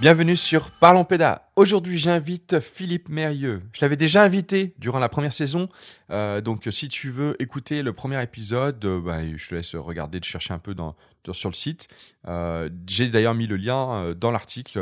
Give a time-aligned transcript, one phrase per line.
[0.00, 1.50] Bienvenue sur Parlons Péda.
[1.56, 3.62] Aujourd'hui, j'invite Philippe Mérieux.
[3.72, 5.68] Je l'avais déjà invité durant la première saison.
[6.12, 10.20] Euh, donc, si tu veux écouter le premier épisode, euh, bah, je te laisse regarder,
[10.20, 10.94] de chercher un peu dans,
[11.32, 11.88] sur le site.
[12.28, 14.78] Euh, j'ai d'ailleurs mis le lien dans l'article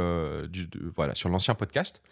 [0.94, 2.02] voilà, sur l'ancien podcast.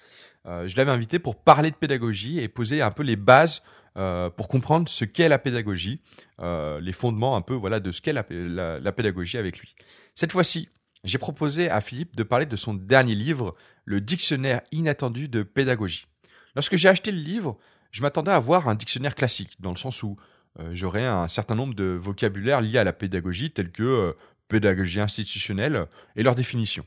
[0.46, 3.62] je l'avais invité pour parler de pédagogie et poser un peu les bases
[3.94, 6.00] pour comprendre ce qu'est la pédagogie,
[6.40, 9.74] les fondements un peu voilà, de ce qu'est la pédagogie avec lui.
[10.14, 10.70] Cette fois-ci,
[11.04, 13.54] j'ai proposé à Philippe de parler de son dernier livre,
[13.84, 16.06] Le Dictionnaire inattendu de pédagogie.
[16.54, 17.58] Lorsque j'ai acheté le livre,
[17.90, 20.16] je m'attendais à voir un dictionnaire classique, dans le sens où
[20.58, 24.12] euh, j'aurais un certain nombre de vocabulaires liés à la pédagogie, tels que euh,
[24.48, 25.86] pédagogie institutionnelle
[26.16, 26.86] et leur définition.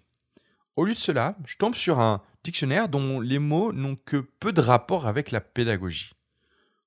[0.75, 4.53] Au lieu de cela, je tombe sur un dictionnaire dont les mots n'ont que peu
[4.53, 6.11] de rapport avec la pédagogie.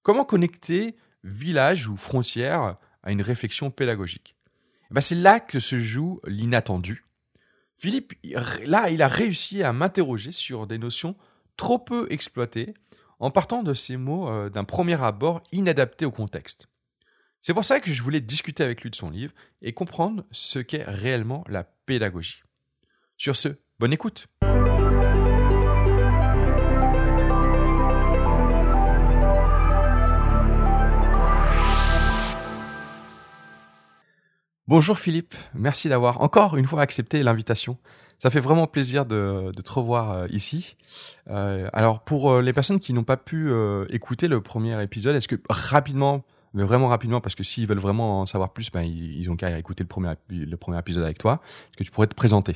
[0.02, 4.36] Comment connecter village ou frontière à une réflexion pédagogique?
[4.90, 7.04] Eh ben, C'est là que se joue l'inattendu,
[7.80, 8.12] Philippe,
[8.66, 11.16] là, il a réussi à m'interroger sur des notions
[11.56, 12.74] trop peu exploitées
[13.20, 16.68] en partant de ces mots euh, d'un premier abord inadaptés au contexte.
[17.40, 20.58] C'est pour ça que je voulais discuter avec lui de son livre et comprendre ce
[20.58, 22.42] qu'est réellement la pédagogie.
[23.16, 24.26] Sur ce, bonne écoute.
[34.70, 37.76] Bonjour Philippe, merci d'avoir encore une fois accepté l'invitation.
[38.20, 40.76] Ça fait vraiment plaisir de, te revoir euh, ici.
[41.28, 43.50] Euh, alors pour euh, les personnes qui n'ont pas pu
[43.88, 48.20] écouter le premier épisode, est-ce que rapidement, mais vraiment rapidement, parce que s'ils veulent vraiment
[48.20, 51.40] en savoir plus, ben, ils, ont qu'à écouter le premier, le premier épisode avec toi,
[51.42, 52.54] est-ce que tu pourrais te présenter?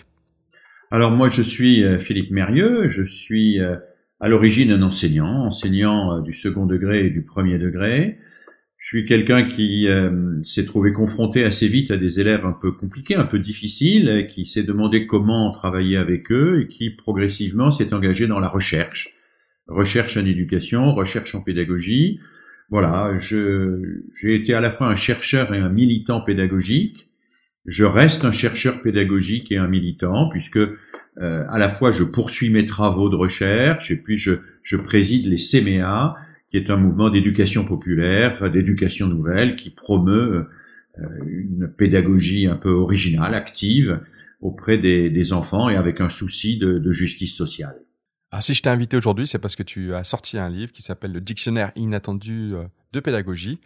[0.93, 6.67] Alors moi je suis Philippe Mérieux, je suis à l'origine un enseignant, enseignant du second
[6.67, 8.21] degré et du premier degré.
[8.85, 12.71] Je suis quelqu'un qui euh, s'est trouvé confronté assez vite à des élèves un peu
[12.71, 17.95] compliqués, un peu difficiles, qui s'est demandé comment travailler avec eux et qui progressivement s'est
[17.95, 19.09] engagé dans la recherche.
[19.69, 22.21] Recherche en éducation, recherche en pédagogie.
[22.69, 27.09] Voilà, j'ai été à la fois un chercheur et un militant pédagogique.
[27.65, 30.75] Je reste un chercheur pédagogique et un militant, puisque euh,
[31.17, 35.39] à la fois je poursuis mes travaux de recherche et puis je, je préside les
[35.39, 36.17] CMEA,
[36.55, 40.47] qui est un mouvement d'éducation populaire, d'éducation nouvelle, qui promeut
[40.99, 44.01] euh, une pédagogie un peu originale, active,
[44.41, 47.75] auprès des, enfants et avec un souci de, justice sociale.
[48.31, 50.83] Alors si je t'ai invité aujourd'hui, c'est parce que tu as sorti un livre qui
[50.83, 52.63] s'appelle Le Dictionnaire inattendu euh,
[52.93, 53.59] de pédagogie.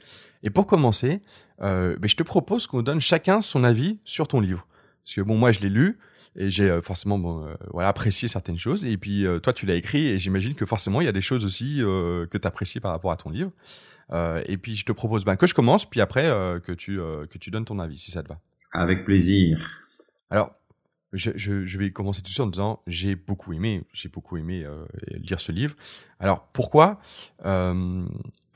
[0.43, 1.21] Et pour commencer,
[1.61, 4.67] euh, ben, je te propose qu'on donne chacun son avis sur ton livre.
[5.05, 5.99] Parce que bon, moi je l'ai lu,
[6.39, 8.85] et j'ai euh, forcément bon, euh, voilà apprécié certaines choses.
[8.85, 11.21] Et puis euh, toi tu l'as écrit et j'imagine que forcément il y a des
[11.21, 13.51] choses aussi que tu apprécies par rapport à ton livre.
[14.47, 16.23] Et puis je te propose ben, que je commence puis après
[16.65, 18.41] que tu que tu donnes ton avis si ça te va.
[18.73, 19.85] Avec plaisir.
[20.31, 20.55] Alors
[21.13, 24.65] je, je, je vais commencer tout suite en disant j'ai beaucoup aimé j'ai beaucoup aimé
[25.09, 25.75] lire ce livre.
[26.21, 27.01] Alors pourquoi?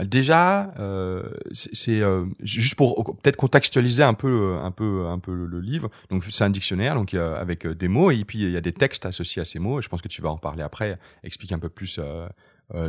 [0.05, 5.61] Déjà, euh, c'est euh, juste pour peut-être contextualiser un peu, un peu, un peu le,
[5.61, 5.91] livre.
[6.11, 8.73] Donc c'est un dictionnaire, donc avec euh, des mots et puis il y a des
[8.73, 9.81] textes associés à ces mots.
[9.81, 12.01] Je pense que tu vas en parler après, expliquer un peu plus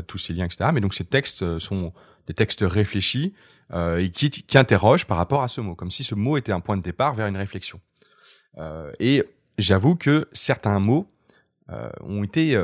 [0.07, 0.69] tous ces liens, etc.
[0.73, 1.93] Mais donc ces textes sont
[2.27, 3.33] des textes réfléchis
[3.73, 6.61] et qui, qui interrogent par rapport à ce mot, comme si ce mot était un
[6.61, 7.81] point de départ vers une réflexion.
[8.99, 9.23] et
[9.57, 11.11] j'avoue que certains mots
[12.01, 12.57] ont été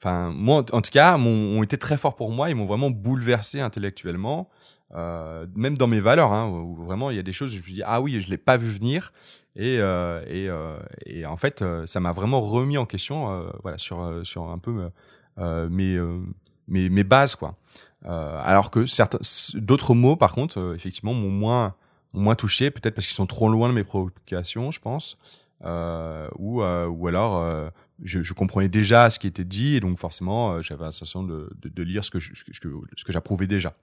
[0.00, 2.50] enfin moi en tout cas ont été très forts pour moi.
[2.50, 4.48] Ils m'ont vraiment bouleversé intellectuellement
[4.94, 7.62] euh, même dans mes valeurs hein, où vraiment il y a des choses je me
[7.62, 9.12] dis ah oui je l'ai pas vu venir.
[9.56, 13.50] Et euh, et, euh, et en fait euh, ça m'a vraiment remis en question euh,
[13.62, 14.88] voilà sur sur un peu
[15.36, 15.98] mes
[16.68, 17.56] mes mes bases quoi.
[18.04, 19.18] Alors que certains
[19.54, 21.74] d'autres mots par contre effectivement m'ont moins
[22.14, 25.18] moins touché peut-être parce qu'ils sont trop loin de mes préoccupations je pense.
[25.64, 27.70] Ou ou alors
[28.02, 31.22] je, je, comprenais déjà ce qui était dit et donc forcément euh, j'avais la sensation
[31.22, 33.74] de, de, de, lire ce que ce que, ce que j'approuvais déjà.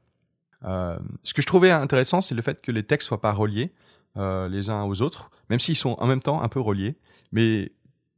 [0.63, 3.71] Euh, ce que je trouvais intéressant, c'est le fait que les textes soient pas reliés
[4.17, 6.95] euh, les uns aux autres, même s'ils sont en même temps un peu reliés,
[7.31, 7.71] mais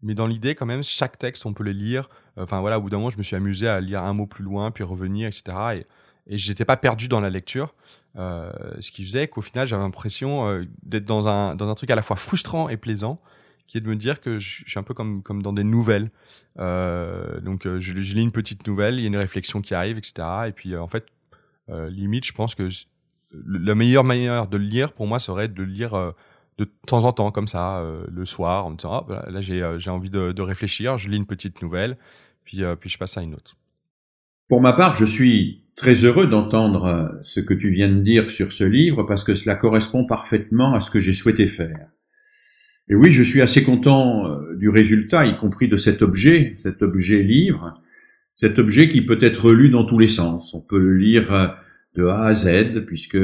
[0.04, 2.10] mais dans l'idée quand même, chaque texte on peut les lire.
[2.38, 4.44] Enfin voilà, au bout d'un moment, je me suis amusé à lire un mot plus
[4.44, 5.58] loin, puis revenir, etc.
[5.78, 5.88] Et,
[6.28, 7.74] et j'étais pas perdu dans la lecture.
[8.18, 11.92] Euh, ce qui faisait qu'au final j'avais l'impression euh, d'être dans un dans un truc
[11.92, 13.22] à la fois frustrant et plaisant
[13.68, 16.10] qui est de me dire que je, suis un peu comme comme dans des nouvelles.
[16.58, 19.76] Euh, donc euh, je, je, lis une petite nouvelle, il y a une réflexion qui
[19.76, 20.28] arrive, etc.
[20.48, 21.06] Et puis euh, en fait,
[21.70, 22.70] euh, limite, je pense que
[23.32, 26.14] la meilleure manière de le lire pour moi serait de le lire
[26.58, 29.90] de temps en temps comme ça, le soir, en me disant ah, là j'ai j'ai
[29.90, 31.98] envie de, de, réfléchir, je lis une petite nouvelle,
[32.46, 33.58] puis puis je passe à une autre.
[34.48, 38.54] Pour ma part, je suis très heureux d'entendre ce que tu viens de dire sur
[38.54, 41.90] ce livre parce que cela correspond parfaitement à ce que j'ai souhaité faire.
[42.90, 46.82] Et oui, je suis assez content euh, du résultat, y compris de cet objet, cet
[46.82, 47.82] objet livre,
[48.36, 50.54] cet objet qui peut être lu dans tous les sens.
[50.54, 51.48] On peut le lire euh,
[51.96, 53.18] de A à Z, puisque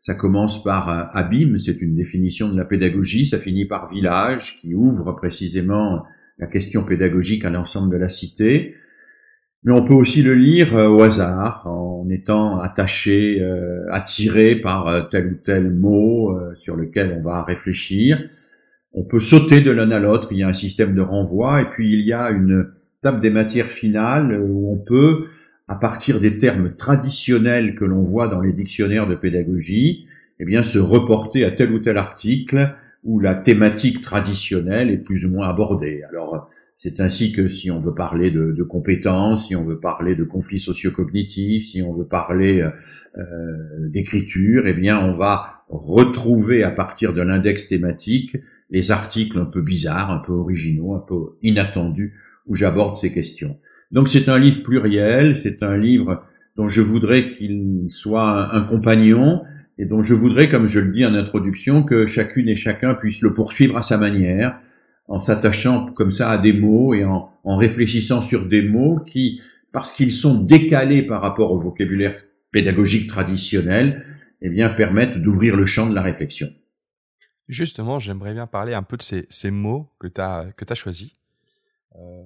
[0.00, 4.58] ça commence par euh, abîme, c'est une définition de la pédagogie, ça finit par village,
[4.60, 6.04] qui ouvre précisément
[6.38, 8.74] la question pédagogique à l'ensemble de la cité.
[9.62, 13.40] Mais on peut aussi le lire au hasard, en étant attaché,
[13.90, 18.28] attiré par tel ou tel mot sur lequel on va réfléchir
[18.94, 21.64] on peut sauter de l'un à l'autre, il y a un système de renvoi, et
[21.66, 22.68] puis il y a une
[23.02, 25.26] table des matières finales où on peut,
[25.66, 30.06] à partir des termes traditionnels que l'on voit dans les dictionnaires de pédagogie,
[30.38, 35.26] eh bien, se reporter à tel ou tel article où la thématique traditionnelle est plus
[35.26, 36.02] ou moins abordée.
[36.08, 40.24] Alors, c'est ainsi que si on veut parler de, compétences, si on veut parler de
[40.24, 42.62] conflits socio-cognitifs, si on veut parler
[43.16, 43.22] euh,
[43.88, 48.36] d'écriture, eh bien, on va retrouver à partir de l'index thématique
[48.74, 52.14] les articles un peu bizarres, un peu originaux, un peu inattendus
[52.48, 53.56] où j'aborde ces questions.
[53.92, 56.24] Donc c'est un livre pluriel, c'est un livre
[56.56, 59.42] dont je voudrais qu'il soit un, compagnon
[59.78, 63.20] et dont je voudrais, comme je le dis en introduction, que chacune et chacun puisse
[63.22, 64.58] le poursuivre à sa manière,
[65.06, 69.40] en s'attachant comme ça à des mots et en, en réfléchissant sur des mots qui,
[69.70, 72.16] parce qu'ils sont décalés par rapport au vocabulaire
[72.50, 74.04] pédagogique traditionnel,
[74.42, 76.48] eh bien permettent d'ouvrir le champ de la réflexion.
[77.48, 81.10] Justement, j'aimerais bien parler un peu de ces, mots que tu as, choisis.
[81.96, 82.24] Euh,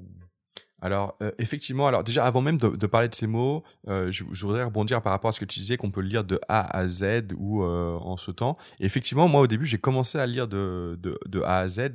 [0.80, 4.62] alors, euh, effectivement, alors déjà, avant même de, parler de ces mots, euh, je, voudrais
[4.62, 7.32] rebondir par rapport à ce que tu disais, qu'on peut lire de A à Z
[7.36, 8.56] ou en sautant.
[8.78, 10.96] Et effectivement, moi, au début, j'ai commencé à lire de,
[11.44, 11.90] A à Z.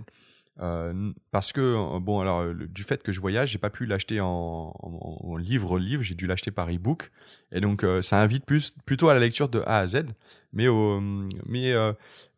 [1.31, 5.20] Parce que bon alors du fait que je voyage j'ai pas pu l'acheter en, en,
[5.24, 7.10] en, livre livre j'ai dû l'acheter par e-book
[7.52, 10.06] et donc ça invite plus plutôt à la lecture de A à Z
[10.54, 11.02] mais au,
[11.46, 11.74] mais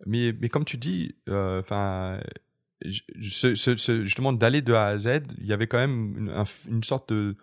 [0.05, 2.19] mais, mais comme tu dis, euh, enfin,
[2.83, 6.83] ce, ce, justement d'aller de A à Z, il y avait quand même une, une
[6.83, 7.35] sorte de,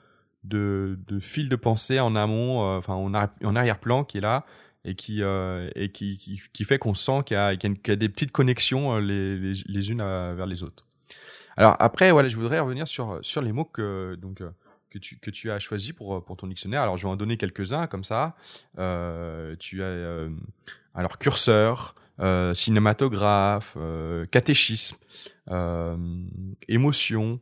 [0.45, 4.45] de, de, fil de pensée en amont, euh, enfin en, en arrière-plan qui est là
[4.85, 6.19] et qui euh, et qui,
[6.53, 9.55] qui, fait qu'on sent qu'il y, a, qu'il y, a des petites connexions les, les,
[9.67, 10.87] les unes vers les autres.
[11.57, 14.43] Alors après, voilà, je voudrais revenir sur sur les mots que donc
[14.93, 16.83] que tu, que tu as choisi pour, pour ton dictionnaire.
[16.83, 18.37] Alors, je vais en donner quelques-uns comme ça.
[18.79, 20.29] Euh, tu as
[20.95, 24.97] alors curseur, euh, cinématographe, euh, catéchisme,
[25.51, 25.97] euh,
[26.69, 27.41] émotion,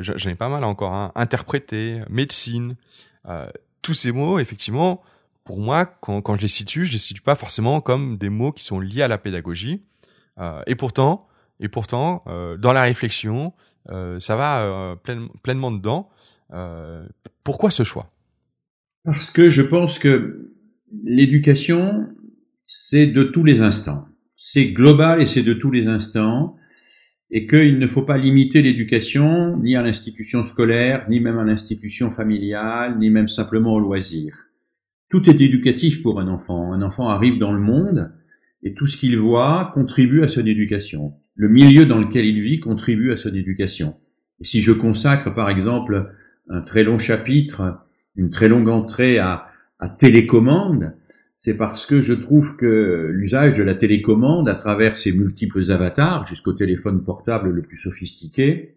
[0.00, 2.76] j'en ai pas mal encore, hein, interpréter, médecine,
[3.82, 5.02] tous ces mots, effectivement,
[5.44, 8.52] pour moi, quand, quand je les situe, je les situe pas forcément comme des mots
[8.52, 9.82] qui sont liés à la pédagogie.
[10.66, 11.28] et pourtant,
[11.60, 12.24] et pourtant,
[12.58, 13.54] dans la réflexion,
[13.88, 14.96] ça va
[15.42, 16.10] pleinement dedans.
[17.44, 18.10] Pourquoi ce choix?
[19.04, 20.52] Parce que je pense que
[21.04, 22.08] l'éducation,
[22.66, 24.06] c'est de tous les instants.
[24.36, 26.56] C'est global et c'est de tous les instants,
[27.30, 32.10] et qu'il ne faut pas limiter l'éducation ni à l'institution scolaire, ni même à l'institution
[32.10, 34.34] familiale, ni même simplement au loisir.
[35.08, 36.72] Tout est éducatif pour un enfant.
[36.72, 38.12] Un enfant arrive dans le monde,
[38.62, 41.14] et tout ce qu'il voit contribue à son éducation.
[41.34, 43.96] Le milieu dans lequel il vit contribue à son éducation.
[44.40, 46.12] Et si je consacre, par exemple,
[46.50, 47.80] un très long chapitre,
[48.16, 49.46] une très longue entrée à,
[49.98, 50.92] télécommande,
[51.36, 56.26] c'est parce que je trouve que l'usage de la télécommande à travers ses multiples avatars,
[56.26, 58.74] jusqu'au téléphone portable le plus sophistiqué,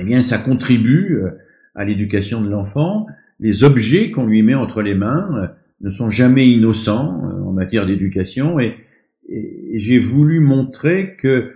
[0.00, 1.30] eh bien, ça contribue euh,
[1.76, 3.06] à l'éducation de l'enfant.
[3.38, 5.46] Les objets qu'on lui met entre les mains euh,
[5.82, 8.76] ne sont jamais innocents euh, en matière d'éducation et,
[9.76, 11.54] j'ai voulu montrer que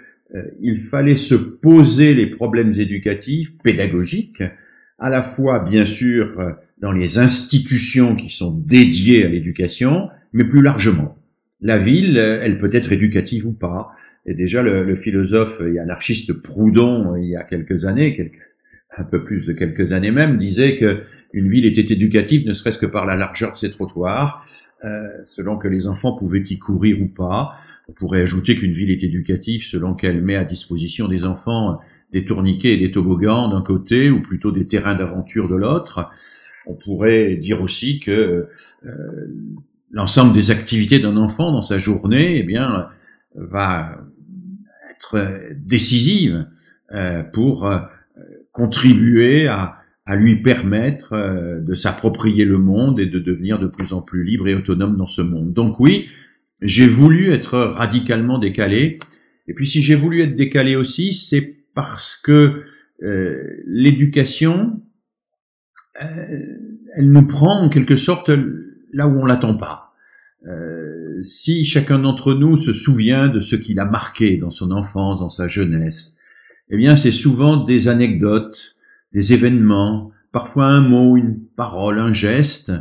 [0.58, 4.42] il fallait se poser les problèmes éducatifs, pédagogiques,
[4.98, 10.62] à la fois bien sûr dans les institutions qui sont dédiées à l'éducation, mais plus
[10.62, 11.16] largement.
[11.60, 13.90] La ville, elle peut être éducative ou pas.
[14.26, 18.38] Et déjà, le, philosophe et anarchiste Proudhon, il y a quelques années, quelques,
[18.96, 21.02] un peu plus de quelques années même, disait que
[21.32, 24.46] une ville était éducative ne serait-ce que par la largeur de ses trottoirs,
[24.84, 27.54] euh, selon que les enfants pouvaient y courir ou pas.
[27.88, 31.80] On pourrait ajouter qu'une ville est éducative selon qu'elle met à disposition des enfants
[32.12, 36.10] des tourniquets et des toboggans d'un côté, ou plutôt des terrains d'aventure de l'autre.
[36.66, 38.48] On pourrait dire aussi que
[38.84, 39.26] euh,
[39.90, 42.88] l'ensemble des activités d'un enfant dans sa journée, eh bien,
[43.34, 43.98] va
[44.90, 46.46] être décisive
[46.92, 47.78] euh, pour euh,
[48.52, 49.74] contribuer à,
[50.10, 54.54] lui permettre de s'approprier le monde et de devenir de plus en plus libre et
[54.54, 55.52] autonome dans ce monde.
[55.52, 56.06] Donc oui,
[56.62, 58.98] j'ai voulu être radicalement décalé.
[59.48, 62.64] Et puis si j'ai voulu être décalé aussi, c'est parce que
[63.68, 64.82] l'éducation,
[65.94, 68.32] elle nous prend en quelque sorte
[68.92, 69.92] là où on l'attend pas.
[70.48, 75.20] Euh, si chacun d'entre nous se souvient de ce qu'il a marqué dans son enfance,
[75.20, 76.16] dans sa jeunesse,
[76.68, 78.74] eh bien c'est souvent des anecdotes,
[79.12, 82.72] des événements, parfois un mot, une parole, un geste,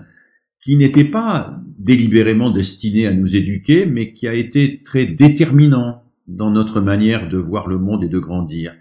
[0.60, 6.50] qui n'était pas délibérément destiné à nous éduquer, mais qui a été très déterminant dans
[6.50, 8.74] notre manière de voir le monde et de grandir.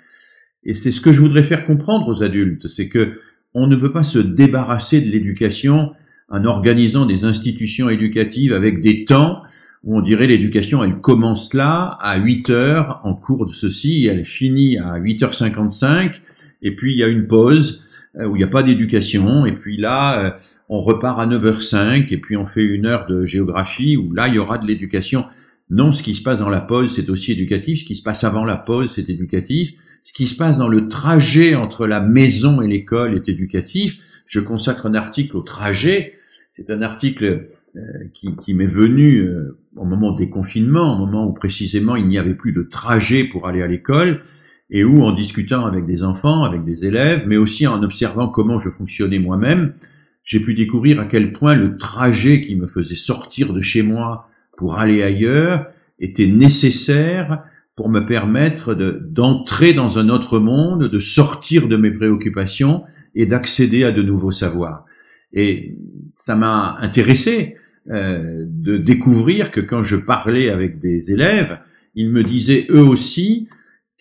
[0.67, 3.19] Et c'est ce que je voudrais faire comprendre aux adultes, c'est que
[3.55, 5.93] on ne peut pas se débarrasser de l'éducation
[6.29, 9.43] en organisant des institutions éducatives avec des temps
[9.85, 14.25] où on dirait l'éducation, elle commence là à 8 heures en cours de ceci, elle
[14.25, 16.15] finit à 8h55,
[16.63, 17.85] et puis il y a une pause
[18.19, 20.31] euh, où il n'y a pas d'éducation, et puis là, euh,
[20.69, 24.35] on repart à 9h05, et puis on fait une heure de géographie, où là, il
[24.35, 25.25] y aura de l'éducation.
[25.69, 28.23] Non, ce qui se passe dans la pause, c'est aussi éducatif, ce qui se passe
[28.23, 32.63] avant la pause, c'est éducatif, ce qui se passe dans le trajet entre la maison
[32.63, 33.97] et l'école est éducatif.
[34.29, 36.15] Je consacre un article au trajet,
[36.53, 37.81] c'est un article euh,
[38.15, 42.19] qui, qui m'est venu euh, au moment des confinements, au moment où précisément il n'y
[42.19, 44.23] avait plus de trajet pour aller à l'école,
[44.71, 48.61] et où en discutant avec des enfants, avec des élèves, mais aussi en observant comment
[48.61, 49.75] je fonctionnais moi-même,
[50.23, 54.29] j'ai pu découvrir à quel point le trajet qui me faisait sortir de chez moi
[54.57, 55.67] pour aller ailleurs
[55.99, 57.43] était nécessaire
[57.77, 62.85] pour me permettre d'entrer dans un autre monde, de sortir de mes préoccupations
[63.15, 64.85] et d'accéder à de nouveaux savoirs.
[65.33, 65.77] Et
[66.17, 67.57] ça m'a intéressé
[67.91, 71.59] euh, de découvrir que quand je parlais avec des élèves,
[71.95, 73.49] ils me disaient eux aussi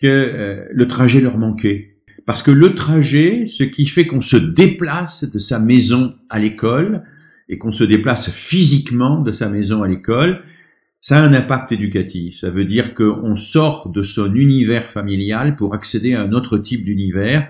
[0.00, 1.96] que euh, le trajet leur manquait.
[2.24, 7.02] Parce que le trajet, ce qui fait qu'on se déplace de sa maison à l'école
[7.48, 10.42] et qu'on se déplace physiquement de sa maison à l'école,
[10.98, 12.40] ça a un impact éducatif.
[12.40, 16.84] Ça veut dire qu'on sort de son univers familial pour accéder à un autre type
[16.84, 17.48] d'univers.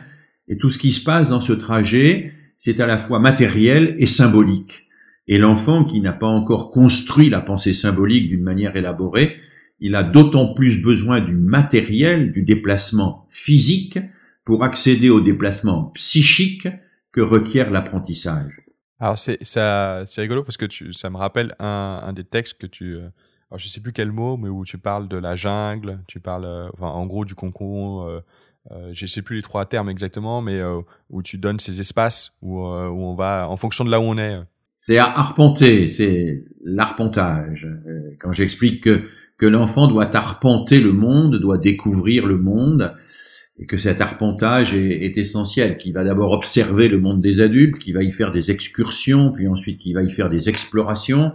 [0.48, 4.06] Et tout ce qui se passe dans ce trajet, c'est à la fois matériel et
[4.06, 4.88] symbolique.
[5.28, 9.36] Et l'enfant qui n'a pas encore construit la pensée symbolique d'une manière élaborée,
[9.80, 13.98] il a d'autant plus besoin du matériel, du déplacement physique,
[14.44, 16.68] pour accéder au déplacement psychique
[17.12, 18.65] que requiert l'apprentissage.
[18.98, 22.58] Alors c'est ça, c'est rigolo parce que tu, ça me rappelle un, un des textes
[22.58, 23.08] que tu, euh,
[23.50, 26.46] alors je sais plus quel mot, mais où tu parles de la jungle, tu parles,
[26.46, 28.20] euh, enfin, en gros du concombre, euh,
[28.72, 32.32] euh, je sais plus les trois termes exactement, mais euh, où tu donnes ces espaces
[32.40, 34.40] où, où on va en fonction de là où on est.
[34.76, 37.68] C'est arpenter, c'est l'arpentage.
[38.20, 42.94] Quand j'explique que, que l'enfant doit arpenter le monde, doit découvrir le monde,
[43.58, 47.94] et que cet arpentage est, essentiel, qu'il va d'abord observer le monde des adultes, qu'il
[47.94, 51.32] va y faire des excursions, puis ensuite qu'il va y faire des explorations.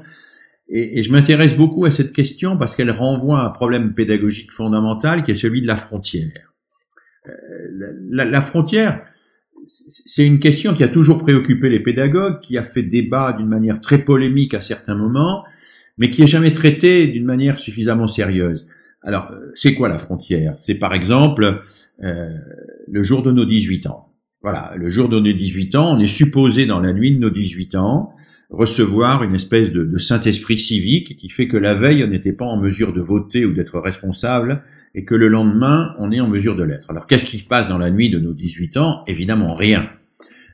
[0.69, 5.23] Et, je m'intéresse beaucoup à cette question parce qu'elle renvoie à un problème pédagogique fondamental
[5.23, 6.53] qui est celui de la frontière.
[7.27, 7.31] Euh,
[8.09, 9.01] la, la, frontière,
[9.65, 13.81] c'est une question qui a toujours préoccupé les pédagogues, qui a fait débat d'une manière
[13.81, 15.43] très polémique à certains moments,
[15.97, 18.67] mais qui n'est jamais traitée d'une manière suffisamment sérieuse.
[19.01, 20.53] Alors, euh, c'est quoi la frontière?
[20.57, 21.61] C'est par exemple
[22.03, 22.37] euh,
[22.87, 24.07] le jour de nos 18 ans.
[24.41, 27.29] Voilà, le jour de nos 18 ans, on est supposé dans la nuit de nos
[27.29, 28.11] 18 ans
[28.49, 32.45] recevoir une espèce de, de Saint-Esprit civique qui fait que la veille, on n'était pas
[32.45, 34.61] en mesure de voter ou d'être responsable
[34.93, 36.89] et que le lendemain, on est en mesure de l'être.
[36.89, 39.03] Alors qu'est-ce qui se passe dans la nuit de nos 18 ans?
[39.07, 39.89] Évidemment rien.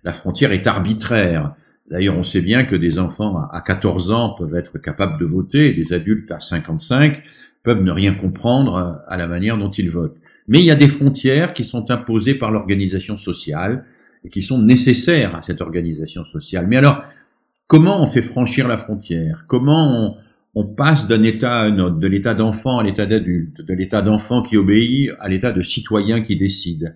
[0.03, 1.53] La frontière est arbitraire.
[1.89, 5.69] D'ailleurs, on sait bien que des enfants à 14 ans peuvent être capables de voter
[5.69, 7.23] et des adultes à 55
[7.63, 10.17] peuvent ne rien comprendre à la manière dont ils votent.
[10.47, 13.85] Mais il y a des frontières qui sont imposées par l'organisation sociale
[14.23, 16.67] et qui sont nécessaires à cette organisation sociale.
[16.67, 17.03] Mais alors,
[17.67, 19.43] Comment on fait franchir la frontière?
[19.47, 20.17] Comment
[20.55, 24.01] on, passe d'un état à un autre, de l'état d'enfant à l'état d'adulte, de l'état
[24.01, 26.95] d'enfant qui obéit à l'état de citoyen qui décide?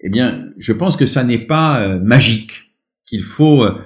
[0.00, 2.74] Eh bien, je pense que ça n'est pas euh, magique,
[3.06, 3.78] qu'il faut, euh,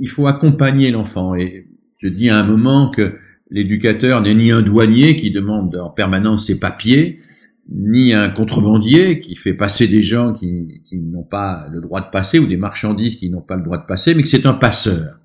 [0.00, 1.34] il faut accompagner l'enfant.
[1.34, 1.68] Et
[1.98, 3.18] je dis à un moment que
[3.50, 7.20] l'éducateur n'est ni un douanier qui demande en permanence ses papiers,
[7.74, 12.38] ni un contrebandier qui fait passer des gens qui, n'ont pas le droit de passer
[12.38, 15.18] ou des marchandises qui n'ont pas le droit de passer, mais que c'est un passeur.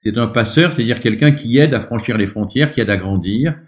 [0.00, 3.58] C'est un passeur, c'est-à-dire quelqu'un qui aide à franchir les frontières, qui aide à grandir,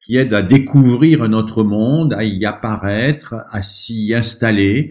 [0.00, 4.90] qui aide à découvrir un autre monde, à y apparaître, à s'y installer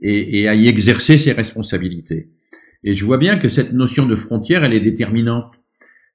[0.00, 2.28] et à y exercer ses responsabilités.
[2.84, 5.55] Et je vois bien que cette notion de frontière, elle est déterminante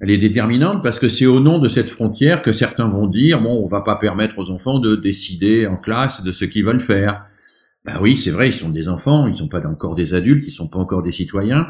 [0.02, 3.42] elle est déterminante parce que c'est au nom de cette frontière que certains vont dire
[3.42, 6.82] bon, on va pas permettre aux enfants de décider en classe de ce qu'ils veulent
[6.82, 7.26] faire.
[7.86, 10.52] Ben oui, c'est vrai, ils sont des enfants, ils sont pas encore des adultes, ils
[10.52, 11.68] sont pas encore des citoyens.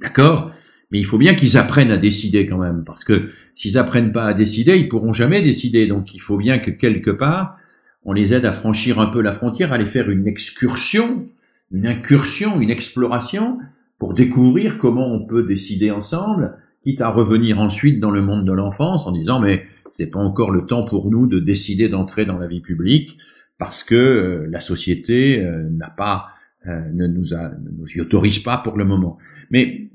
[0.00, 0.52] D'accord
[0.90, 4.24] mais il faut bien qu'ils apprennent à décider quand même, parce que s'ils apprennent pas
[4.24, 5.86] à décider, ils pourront jamais décider.
[5.86, 7.56] Donc il faut bien que quelque part,
[8.04, 11.28] on les aide à franchir un peu la frontière, à aller faire une excursion,
[11.70, 13.58] une incursion, une exploration,
[13.98, 18.52] pour découvrir comment on peut décider ensemble, quitte à revenir ensuite dans le monde de
[18.52, 22.38] l'enfance en disant mais c'est pas encore le temps pour nous de décider d'entrer dans
[22.38, 23.18] la vie publique
[23.58, 26.28] parce que euh, la société euh, n'a pas
[26.66, 29.18] euh, ne nous a, ne nous y autorise pas pour le moment.
[29.50, 29.90] Mais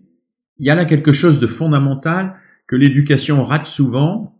[0.59, 2.35] il y a là quelque chose de fondamental
[2.67, 4.39] que l'éducation rate souvent,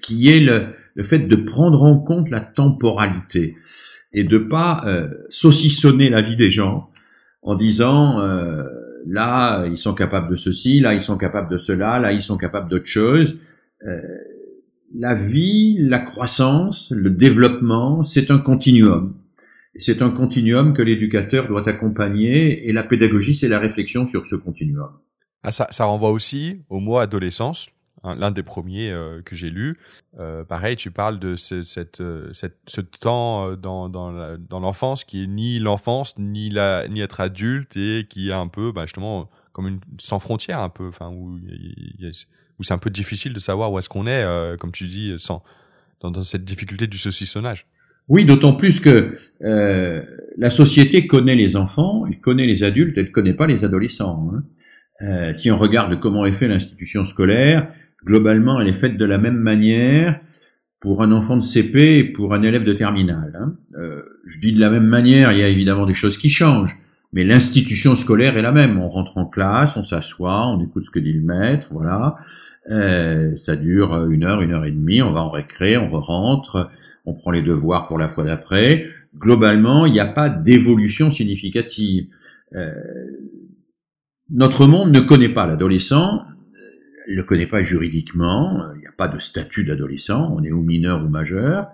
[0.00, 3.54] qui est le, le, fait de prendre en compte la temporalité
[4.12, 4.84] et de pas
[5.28, 6.90] saucissonner la vie des gens
[7.42, 8.18] en disant
[9.06, 12.36] là ils sont capables de ceci, là ils sont capables de cela, là ils sont
[12.36, 13.38] capables d'autre chose.
[13.86, 14.00] Euh,
[14.96, 19.14] la vie, la croissance, le développement, c'est un continuum.
[19.76, 24.36] C'est un continuum que l'éducateur doit accompagner et la pédagogie, c'est la réflexion sur ce
[24.36, 24.90] continuum.
[25.42, 27.68] Ah, ça, ça renvoie aussi au mot adolescence,
[28.02, 29.78] l'un des premiers euh, que j'ai lu.
[30.18, 35.26] Euh, pareil, tu parles de ce, cette, euh, ce temps dans, dans, l'enfance qui est
[35.26, 39.68] ni l'enfance, ni, la, ni être adulte et qui est un peu, bah, justement, comme
[39.68, 41.38] une sans frontière un peu, enfin, où
[42.60, 44.24] où c'est un peu difficile de savoir où est-ce qu'on est,
[44.60, 45.42] comme tu dis, sans
[46.00, 47.66] dans, cette difficulté du saucissonnage.
[48.06, 53.34] Oui, d'autant plus que la société connaît les enfants, elle connaît les adultes, elle connaît
[53.34, 54.30] pas les adolescents.
[55.00, 55.34] Hein.
[55.34, 57.72] Si on regarde comment est fait l'institution scolaire,
[58.04, 60.20] globalement, elle est faite de la même manière
[60.80, 63.32] pour un enfant de CP et pour un élève de terminale.
[63.38, 63.54] Hein.
[63.78, 66.76] Euh, je dis de la même manière, il y a évidemment des choses qui changent.
[67.12, 68.78] Mais l'institution scolaire est la même.
[68.78, 72.16] On rentre en classe, on s'assoit, on écoute ce que dit le maître, voilà.
[72.70, 75.00] Euh, ça dure une heure, une heure et demie.
[75.00, 76.70] On va en récré, on rentre,
[77.06, 78.86] on prend les devoirs pour la fois d'après.
[79.16, 82.08] Globalement, il n'y a pas d'évolution significative.
[82.54, 82.72] Euh,
[84.30, 86.22] notre monde ne connaît pas l'adolescent,
[87.08, 90.62] ne le connaît pas juridiquement, il n'y a pas de statut d'adolescent, on est ou
[90.62, 91.68] mineur ou majeur,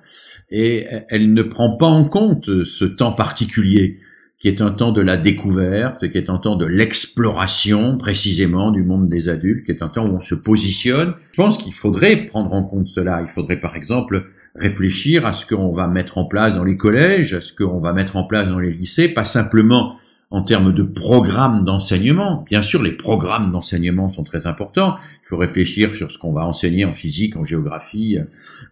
[0.51, 3.99] et elle ne prend pas en compte ce temps particulier
[4.41, 8.83] qui est un temps de la découverte, qui est un temps de l'exploration précisément du
[8.83, 11.13] monde des adultes, qui est un temps où on se positionne.
[11.33, 13.21] Je pense qu'il faudrait prendre en compte cela.
[13.21, 14.25] Il faudrait par exemple
[14.55, 17.93] réfléchir à ce qu'on va mettre en place dans les collèges, à ce qu'on va
[17.93, 19.97] mettre en place dans les lycées, pas simplement
[20.31, 22.45] en termes de programmes d'enseignement.
[22.49, 24.97] Bien sûr, les programmes d'enseignement sont très importants.
[25.25, 28.19] Il faut réfléchir sur ce qu'on va enseigner en physique, en géographie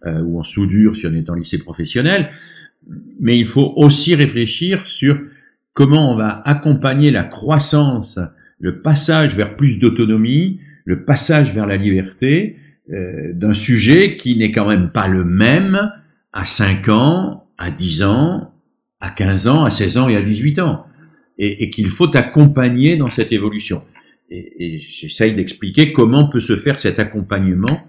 [0.05, 2.29] euh, ou en soudure si on est en lycée professionnel.
[3.19, 5.19] Mais il faut aussi réfléchir sur
[5.73, 8.19] comment on va accompagner la croissance,
[8.59, 12.55] le passage vers plus d'autonomie, le passage vers la liberté
[12.91, 15.91] euh, d'un sujet qui n'est quand même pas le même
[16.31, 18.53] à 5 ans, à 10 ans,
[19.01, 20.85] à 15 ans, à 16 ans et à 18 ans,
[21.39, 23.81] et, et qu'il faut accompagner dans cette évolution.
[24.29, 27.81] Et, et j'essaye d'expliquer comment peut se faire cet accompagnement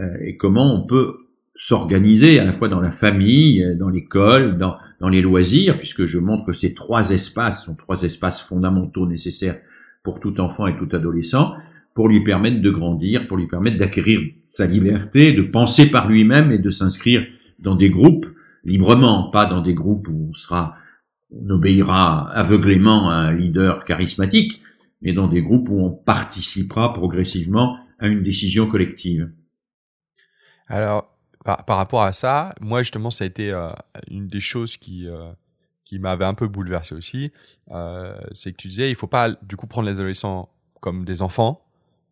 [0.00, 1.18] euh, et comment on peut
[1.54, 6.18] s'organiser à la fois dans la famille, dans l'école, dans, dans les loisirs, puisque je
[6.18, 9.58] montre que ces trois espaces sont trois espaces fondamentaux nécessaires
[10.02, 11.54] pour tout enfant et tout adolescent,
[11.94, 16.50] pour lui permettre de grandir, pour lui permettre d'acquérir sa liberté, de penser par lui-même
[16.50, 17.24] et de s'inscrire
[17.60, 18.26] dans des groupes
[18.64, 20.74] librement, pas dans des groupes où on sera,
[21.40, 24.60] on obéira aveuglément à un leader charismatique,
[25.02, 29.30] mais dans des groupes où on participera progressivement à une décision collective.
[30.68, 33.68] Alors, par, par, rapport à ça, moi justement, ça a été euh,
[34.10, 35.30] une des choses qui euh,
[35.84, 37.32] qui m'avait un peu bouleversé aussi.
[37.70, 40.48] Euh, c'est que tu disais, il faut pas du coup prendre les adolescents
[40.80, 41.64] comme des enfants,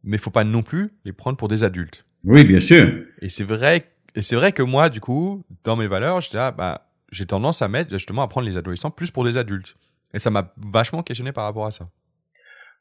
[0.05, 2.05] mais il faut pas non plus les prendre pour des adultes.
[2.25, 3.05] Oui, bien sûr.
[3.21, 6.53] Et c'est vrai, et c'est vrai que moi, du coup, dans mes valeurs, j'étais là,
[6.53, 9.77] bah, j'ai tendance à mettre justement à prendre les adolescents plus pour des adultes.
[10.13, 11.89] Et ça m'a vachement questionné par rapport à ça.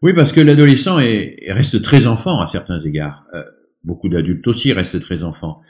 [0.01, 3.25] Oui, parce que l'adolescent reste très enfant à certains égards.
[3.35, 3.43] Euh,
[3.83, 5.61] beaucoup d'adultes aussi restent très enfants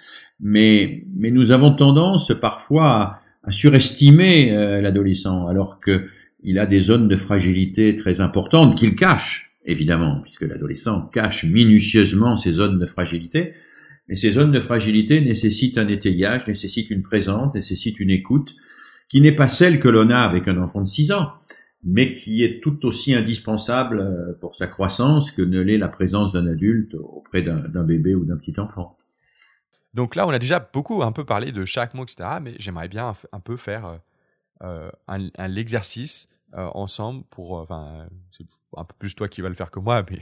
[0.42, 7.08] mais, nous avons tendance parfois à, à surestimer euh, l'adolescent, alors qu'il a des zones
[7.08, 13.54] de fragilité très importantes qu'il cache, évidemment, puisque l'adolescent cache minutieusement ses zones de fragilité.
[14.12, 18.54] Mais ces zones de fragilité nécessitent un étayage, nécessitent une présence, nécessitent une écoute,
[19.08, 21.32] qui n'est pas celle que l'on a avec un enfant de 6 ans,
[21.86, 26.34] mais qui est tout aussi indispensable euh, pour sa croissance que ne l'est la présence
[26.34, 28.98] d'un adulte auprès d'un bébé ou d'un petit enfant.
[29.94, 32.40] Donc là, on a déjà beaucoup un peu parlé de chaque mot, etc.
[32.42, 33.98] Mais j'aimerais bien un, peu faire euh,
[34.64, 35.56] euh un, un
[36.54, 37.66] ensemble pour,
[38.78, 40.20] un peu plus toi qui vas le faire que moi, mais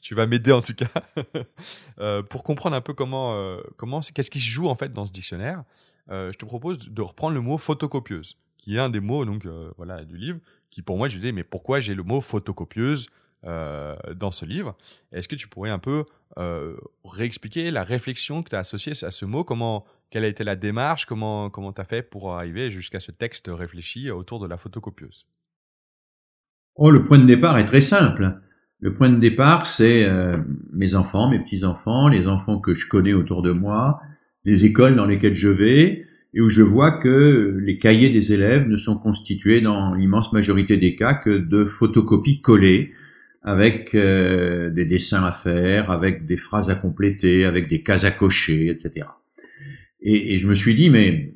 [0.00, 0.90] tu vas m'aider en tout cas
[2.00, 5.12] euh, pour comprendre un peu comment, comment, qu'est-ce qui se joue en fait dans ce
[5.12, 5.64] dictionnaire.
[6.08, 10.04] je te propose de reprendre le mot photocopieuse, qui est un des mots donc voilà
[10.04, 10.38] du livre,
[10.70, 13.08] qui pour moi je dis mais pourquoi j'ai le mot photocopieuse
[13.44, 14.76] euh, dans ce livre?
[15.12, 16.04] Est-ce que tu pourrais un peu
[16.36, 19.44] euh, réexpliquer la réflexion que tu as associée à ce mot?
[19.44, 21.06] Comment, quelle a été la démarche?
[21.06, 25.26] Comment comment tu as fait pour arriver jusqu'à ce texte réfléchi autour de la photocopieuse?
[26.82, 28.40] Oh, le point de départ est très simple.
[28.80, 30.38] Le point de départ, c'est euh,
[30.72, 34.00] mes enfants, mes petits-enfants, les enfants que je connais autour de moi,
[34.46, 38.66] les écoles dans lesquelles je vais, et où je vois que les cahiers des élèves
[38.66, 42.94] ne sont constitués dans l'immense majorité des cas que de photocopies collées,
[43.42, 48.10] avec euh, des dessins à faire, avec des phrases à compléter, avec des cases à
[48.10, 49.06] cocher, etc.
[50.00, 51.34] Et, et je me suis dit, mais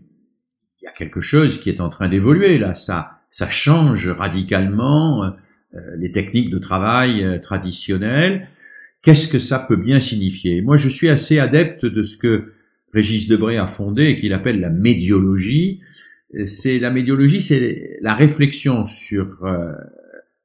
[0.81, 5.25] il y a quelque chose qui est en train d'évoluer là, ça, ça change radicalement
[5.25, 8.47] euh, les techniques de travail euh, traditionnelles.
[9.03, 10.63] Qu'est-ce que ça peut bien signifier?
[10.63, 12.53] Moi, je suis assez adepte de ce que
[12.93, 15.81] Régis Debray a fondé et qu'il appelle la médiologie.
[16.47, 19.73] C'est la médiologie, c'est la réflexion sur euh,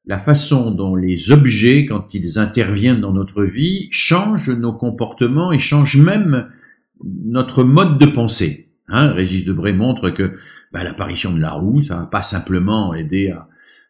[0.07, 5.59] la façon dont les objets, quand ils interviennent dans notre vie, changent nos comportements et
[5.59, 6.49] changent même
[7.03, 8.68] notre mode de pensée.
[8.89, 10.33] Hein, Régis Debray montre que
[10.71, 13.47] bah, l'apparition de la roue, ça va pas simplement aider à,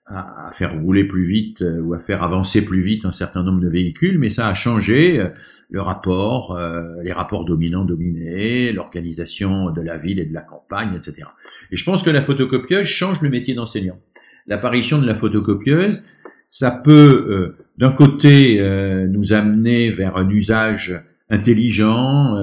[0.09, 3.61] à, faire rouler plus vite euh, ou à faire avancer plus vite un certain nombre
[3.61, 5.29] de véhicules, mais ça a changé euh,
[5.69, 11.27] le rapport, euh, les rapports dominants-dominés, l'organisation de la ville et de la campagne, etc.
[11.71, 13.99] Et je pense que la photocopieuse change le métier d'enseignant.
[14.47, 16.01] L'apparition de la photocopieuse,
[16.47, 18.59] ça peut d'un côté
[19.07, 22.35] nous amener vers un usage intelligent,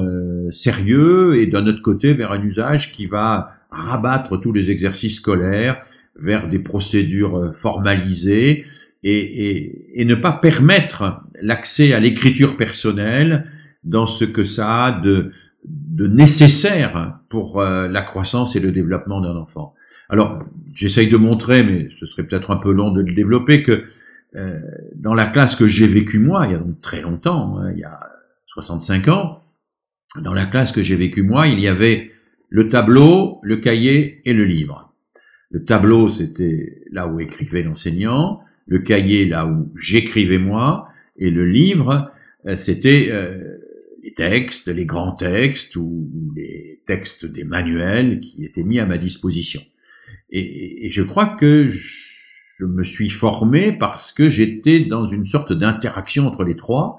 [0.52, 5.82] sérieux, et d'un autre côté vers un usage qui va rabattre tous les exercices scolaires
[6.18, 8.64] vers des procédures euh, formalisées
[9.02, 13.46] et, et, et ne pas permettre l'accès à l'écriture personnelle
[13.84, 15.32] dans ce que ça a de,
[15.64, 19.74] de nécessaire pour euh, la croissance et le développement d'un enfant.
[20.08, 20.42] Alors,
[20.74, 23.84] j'essaye de montrer, mais ce serait peut-être un peu long de le développer, que
[24.36, 24.60] euh,
[24.94, 27.80] dans la classe que j'ai vécue moi, il y a donc très longtemps, hein, il
[27.80, 27.98] y a
[28.56, 29.42] 65 ans,
[30.22, 32.10] dans la classe que j'ai vécue moi, il y avait
[32.48, 34.94] le tableau, le cahier et le livre.
[35.50, 40.88] Le tableau, c'était là où écrivait l'enseignant, le cahier, là où j'écrivais moi,
[41.18, 42.10] et le livre,
[42.46, 43.58] euh, c'était euh,
[44.02, 48.96] les textes, les grands textes ou les textes des manuels qui étaient mis à ma
[48.96, 49.62] disposition.
[50.30, 56.26] Et, je crois que je me suis formé parce que j'étais dans une sorte d'interaction
[56.26, 56.96] entre les trois,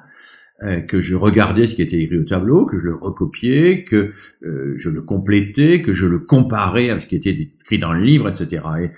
[0.88, 4.12] que je regardais ce qui était écrit au tableau, que je le recopiais, que
[4.43, 8.02] euh, je le complétais, que je le comparais avec ce qui était écrit dans le
[8.02, 8.63] livre, etc.
[8.82, 8.89] Et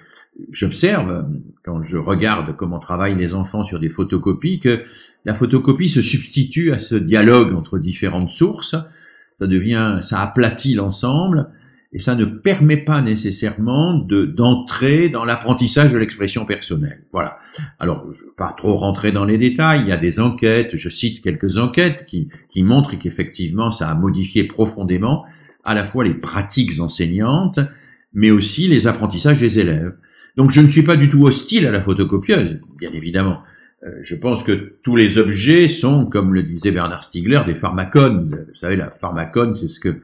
[0.51, 1.25] j'observe,
[1.63, 4.83] quand je regarde comment travaillent les enfants sur des photocopies, que
[5.25, 8.75] la photocopie se substitue à ce dialogue entre différentes sources,
[9.35, 11.49] ça devient, ça aplatit l'ensemble,
[11.91, 17.03] et ça ne permet pas nécessairement de d'entrer dans l'apprentissage de l'expression personnelle.
[17.11, 17.39] Voilà.
[17.79, 19.81] Alors, je ne vais pas trop rentrer dans les détails.
[19.81, 23.95] Il y a des enquêtes, je cite quelques enquêtes qui, qui montrent qu'effectivement, ça a
[23.95, 25.25] modifié profondément
[25.63, 27.59] à la fois les pratiques enseignantes,
[28.13, 29.95] mais aussi les apprentissages des élèves.
[30.37, 33.39] Donc, je ne suis pas du tout hostile à la photocopieuse, bien évidemment.
[33.83, 38.45] Euh, je pense que tous les objets sont, comme le disait Bernard Stiegler, des pharmacones.
[38.49, 40.01] Vous savez, la pharmacone, c'est ce que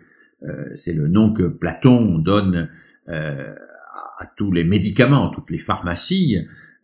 [0.76, 2.70] c'est le nom que Platon donne
[3.10, 3.54] euh,
[4.18, 6.38] à, tous les médicaments, toutes les pharmacies.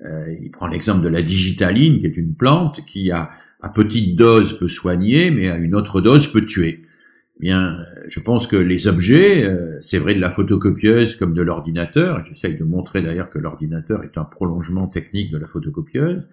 [0.04, 3.30] Euh, il prend l'exemple de la digitaline, qui est une plante qui, à,
[3.62, 6.84] à petite dose, peut soigner, mais à une autre dose peut tuer.
[7.38, 9.50] Eh bien, je pense que les objets,
[9.82, 14.17] c'est vrai de la photocopieuse comme de l'ordinateur, j'essaye de montrer d'ailleurs que l'ordinateur est
[14.17, 16.30] un prolongement technique de la photocopieuse,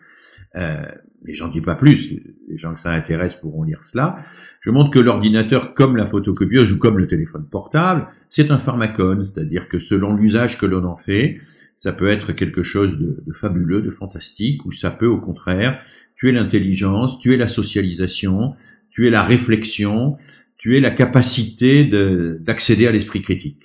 [0.57, 0.87] euh,
[1.23, 4.19] mais j'en dis pas plus, les gens que ça intéresse pourront lire cela.
[4.61, 9.25] Je montre que l'ordinateur, comme la photocopieuse ou comme le téléphone portable, c'est un pharmacone,
[9.25, 11.39] c'est-à-dire que selon l'usage que l'on en fait,
[11.77, 15.81] ça peut être quelque chose de, fabuleux, de fantastique, ou ça peut au contraire
[16.17, 18.55] tuer l'intelligence, tuer la socialisation,
[18.91, 20.17] tuer la réflexion,
[20.57, 23.65] tuer la capacité d'accéder à l'esprit critique.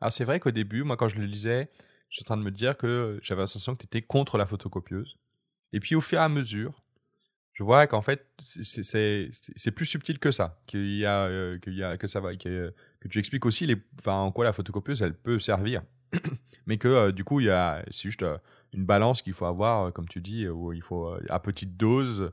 [0.00, 1.68] Alors c'est vrai qu'au début, moi quand je le lisais,
[2.08, 5.16] j'étais en train de me dire que j'avais sensation que tu étais contre la photocopieuse.
[5.72, 6.82] Et puis au fur et à mesure,
[7.60, 12.18] je vois qu'en fait, c'est plus subtil que ça, y euh, y a, que ça
[12.20, 12.72] va, que,
[13.10, 15.82] tu expliques aussi les, en quoi la photocopieuse, elle peut servir.
[16.66, 18.38] Mais que euh, du coup, c'est juste euh,
[18.72, 22.32] une balance qu'il faut avoir, comme tu dis, où il faut, à petite dose,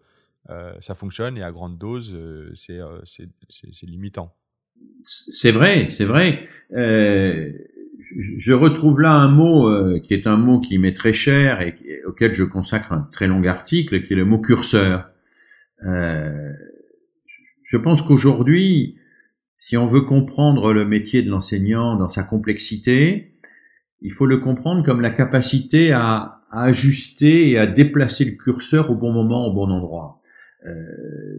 [0.79, 2.17] ça fonctionne, et à grande dose,
[2.55, 4.33] c'est limitant.
[5.03, 6.47] C'est vrai, c'est vrai.
[8.17, 12.33] Je retrouve là un mot qui est un mot qui m'est très cher et auquel
[12.33, 15.09] je consacre un très long article, qui est le mot curseur.
[15.85, 16.53] Euh,
[17.63, 18.97] je pense qu'aujourd'hui,
[19.59, 23.33] si on veut comprendre le métier de l'enseignant dans sa complexité,
[24.01, 28.91] il faut le comprendre comme la capacité à, à ajuster et à déplacer le curseur
[28.91, 30.21] au bon moment, au bon endroit.
[30.65, 30.71] Euh,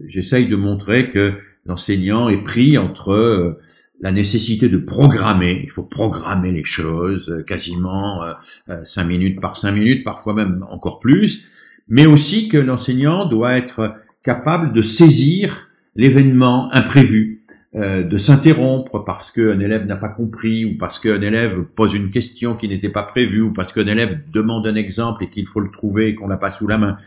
[0.07, 1.33] J'essaye de montrer que
[1.65, 3.59] l'enseignant est pris entre euh,
[4.01, 9.73] la nécessité de programmer, il faut programmer les choses quasiment euh, cinq minutes par cinq
[9.73, 11.45] minutes, parfois même encore plus,
[11.87, 17.43] mais aussi que l'enseignant doit être capable de saisir l'événement imprévu,
[17.75, 22.09] euh, de s'interrompre parce qu'un élève n'a pas compris ou parce qu'un élève pose une
[22.09, 25.59] question qui n'était pas prévue ou parce qu'un élève demande un exemple et qu'il faut
[25.59, 26.97] le trouver et qu'on l'a pas sous la main.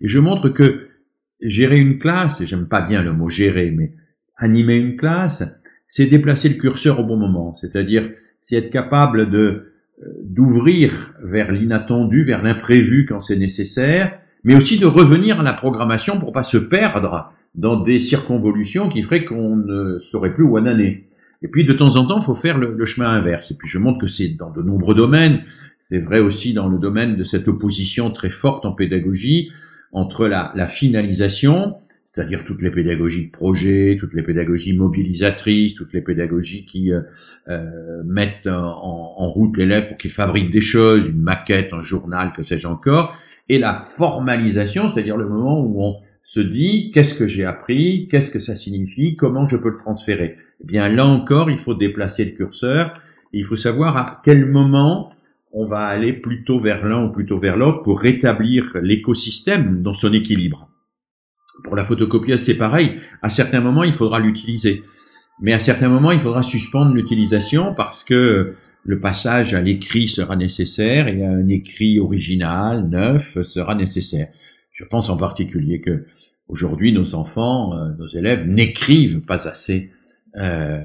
[0.00, 0.88] Et je montre que
[1.40, 3.92] gérer une classe, et j'aime pas bien le mot gérer, mais
[4.36, 5.42] animer une classe,
[5.90, 8.08] c'est déplacer le curseur au bon moment, c'est-à-dire
[8.40, 9.72] c'est être capable de
[10.02, 15.52] euh, d'ouvrir vers l'inattendu, vers l'imprévu quand c'est nécessaire, mais aussi de revenir à la
[15.52, 20.56] programmation pour pas se perdre dans des circonvolutions qui feraient qu'on ne saurait plus où
[20.56, 21.06] en aller.
[21.42, 23.50] Et puis de temps en temps, il faut faire le, chemin inverse.
[23.50, 25.40] Et puis je montre que c'est dans de nombreux domaines.
[25.78, 29.50] C'est vrai aussi dans le domaine de cette opposition très forte en pédagogie
[29.92, 31.74] entre la, la finalisation,
[32.12, 37.02] c'est-à-dire toutes les pédagogies de projet, toutes les pédagogies mobilisatrices, toutes les pédagogies qui euh,
[37.48, 42.32] euh mettent en, en route l'élève pour qu'il fabrique des choses, une maquette, un journal,
[42.34, 43.16] que sais-je encore,
[43.48, 48.30] et la formalisation, c'est-à-dire le moment où on se dit qu'est-ce que j'ai appris, qu'est-ce
[48.30, 50.36] que ça signifie, comment je peux le transférer?
[50.62, 52.94] Eh bien là encore, il faut déplacer le curseur,
[53.32, 55.12] il faut savoir à quel moment
[55.52, 60.12] on va aller plutôt vers l'un ou plutôt vers l'autre pour rétablir l'écosystème dans son
[60.12, 60.69] équilibre.
[61.62, 63.00] Pour la photocopieuse, c'est pareil.
[63.22, 64.82] À certains moments, il faudra l'utiliser.
[65.40, 70.36] Mais à certains moments, il faudra suspendre l'utilisation parce que le passage à l'écrit sera
[70.36, 74.28] nécessaire et un écrit original, neuf, sera nécessaire.
[74.72, 76.06] Je pense en particulier que
[76.48, 79.90] aujourd'hui, nos enfants, euh, nos élèves n'écrivent pas assez
[80.36, 80.80] euh,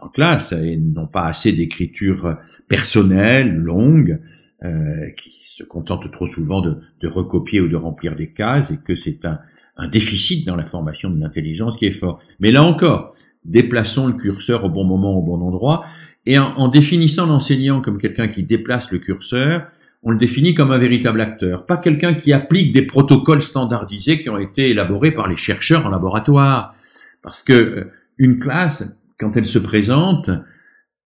[0.00, 2.36] en classe et n'ont pas assez d'écriture
[2.68, 4.20] personnelle, longue,
[4.64, 8.78] euh, qui se contentent trop souvent de, de, recopier ou de remplir des cases et
[8.78, 9.40] que c'est un,
[9.76, 12.20] un, déficit dans la formation de l'intelligence qui est fort.
[12.40, 15.84] Mais là encore, déplaçons le curseur au bon moment, au bon endroit,
[16.26, 19.66] et en, en définissant l'enseignant comme quelqu'un qui déplace le curseur,
[20.02, 24.28] on le définit comme un véritable acteur, pas quelqu'un qui applique des protocoles standardisés qui
[24.28, 26.74] ont été élaborés par les chercheurs en laboratoire.
[27.22, 28.84] Parce que euh, une classe,
[29.18, 30.28] quand elle se présente,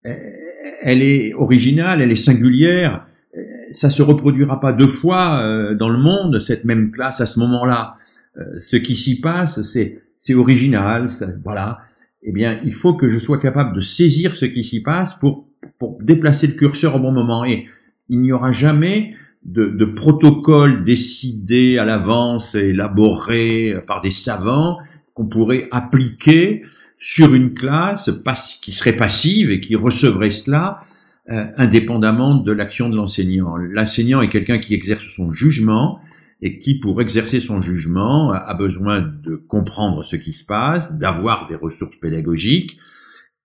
[0.05, 0.15] euh,
[0.81, 3.05] elle est originale, elle est singulière.
[3.35, 7.39] Euh, ça se reproduira pas deux fois dans le monde cette même classe à ce
[7.39, 7.97] moment-là.
[8.59, 11.07] Ce qui s'y passe, c'est c'est original,
[11.43, 11.79] voilà.
[12.23, 15.47] Eh bien, il faut que je sois capable de saisir ce qui s'y passe pour
[15.79, 17.45] pour déplacer le curseur au bon moment.
[17.45, 17.67] Et
[18.09, 24.77] il n'y aura jamais de, de protocole décidé à l'avance élaboré par des savants
[25.13, 26.63] qu'on pourrait appliquer
[26.97, 28.09] sur une classe
[28.61, 30.81] qui serait passive et qui recevrait cela
[31.31, 33.55] euh, indépendamment de l'action de l'enseignant.
[33.57, 35.99] L'enseignant est quelqu'un qui exerce son jugement
[36.41, 41.47] et qui, pour exercer son jugement, a besoin de comprendre ce qui se passe, d'avoir
[41.47, 42.77] des ressources pédagogiques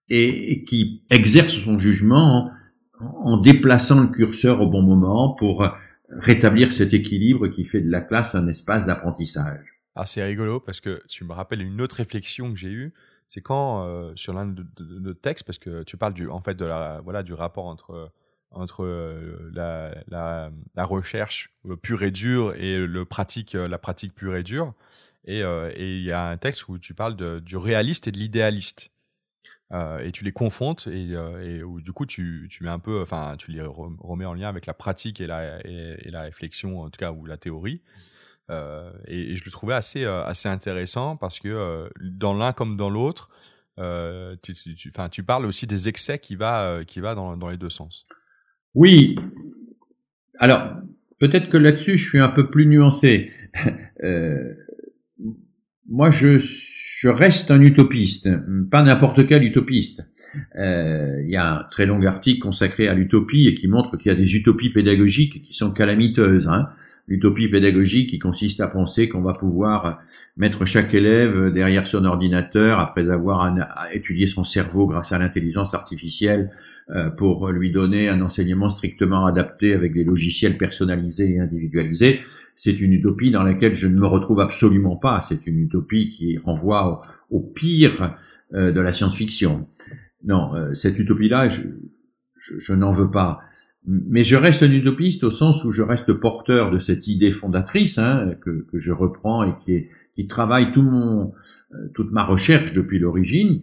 [0.08, 2.50] et, qui exerce son jugement
[3.00, 5.66] en déplaçant le curseur au bon moment pour
[6.10, 9.64] rétablir cet équilibre qui fait de la classe un espace d'apprentissage.
[9.94, 12.92] Ah, c'est rigolo parce que tu me rappelles une autre réflexion que j'ai eue,
[13.30, 16.54] c'est quand euh, sur l'un de, nos textes, parce que tu parles du, en fait
[16.54, 18.12] de la, voilà, du rapport entre
[18.52, 24.42] entre euh, la, recherche euh, pure et dure et le pratique, la pratique pure et
[24.42, 24.74] dure.
[25.26, 25.42] Et
[25.78, 28.90] il y a un texte où tu parles de, du réaliste et de l'idéaliste.
[29.72, 33.52] Et tu les confrontes et, et du coup tu, tu mets un peu, enfin tu
[33.52, 37.12] les remets en lien avec la pratique et la, et, la réflexion en tout cas
[37.12, 37.80] ou la théorie.
[38.50, 43.30] Euh, et, je le trouvais assez assez intéressant parce que dans l'un comme dans l'autre,
[44.42, 48.06] tu, tu, parles aussi des excès qui va qui va dans, dans les deux sens.
[48.74, 49.16] Oui.
[50.38, 50.74] Alors
[51.18, 53.30] peut-être que là-dessus je suis un peu plus nuancé.
[55.88, 56.40] moi je
[57.00, 58.28] je reste un utopiste,
[58.70, 60.04] pas n'importe quel utopiste.
[60.56, 64.12] Euh, il y a un très long article consacré à l'utopie et qui montre qu'il
[64.12, 66.46] y a des utopies pédagogiques qui sont calamiteuses.
[66.46, 66.68] Hein.
[67.10, 70.00] L'utopie pédagogique qui consiste à penser qu'on va pouvoir
[70.38, 73.54] mettre chaque élève derrière son ordinateur après avoir
[73.92, 76.50] étudié son cerveau grâce à l'intelligence artificielle
[76.90, 82.20] euh, pour lui donner un enseignement strictement adapté avec des logiciels personnalisés et individualisés
[82.62, 85.24] c'est une utopie dans laquelle je ne me retrouve absolument pas.
[85.30, 88.18] C'est une utopie qui renvoie au, pire
[88.52, 89.66] euh, de la science-fiction.
[90.24, 93.40] Non, euh, cette utopie-là, je, n'en veux pas.
[93.86, 97.98] Mais je reste un utopiste au sens où je reste porteur de cette idée fondatrice
[97.98, 101.32] hein, que, je reprends et qui, est, qui travaille tout mon,
[101.72, 103.62] euh, toute ma recherche depuis l'origine,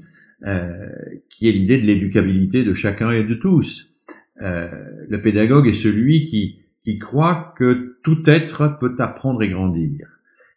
[1.29, 3.91] qui est l'idée de l'éducabilité de chacun et de tous.
[4.39, 10.07] le pédagogue est celui qui, qui croit que tout être peut apprendre et grandir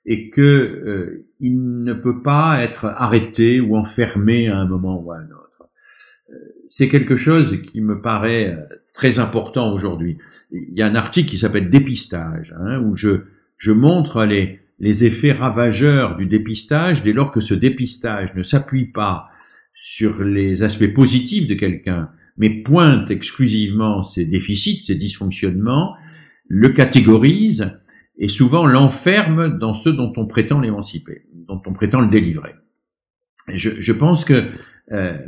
[0.07, 5.13] et que euh, il ne peut pas être arrêté ou enfermé à un moment ou
[5.13, 5.40] à un autre.
[6.81, 10.17] C'est quelque chose qui me paraît euh, très important aujourd'hui.
[10.51, 13.25] Il y a un article qui s'appelle Dépistage, hein, où je,
[13.59, 18.87] je montre les, les effets ravageurs du dépistage dès lors que ce dépistage ne s'appuie
[18.87, 19.29] pas
[19.75, 25.97] sur les aspects positifs de quelqu'un, mais pointe exclusivement ses déficits, ses dysfonctionnements,
[26.49, 27.73] le catégorise
[28.17, 32.55] et souvent l'enferme dans ceux dont on prétend l'émanciper, dont on prétend le délivrer.
[33.53, 34.49] Je, je pense que
[34.93, 35.19] euh,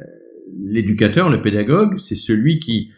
[0.58, 2.90] l'éducateur, le pédagogue, c'est celui qui,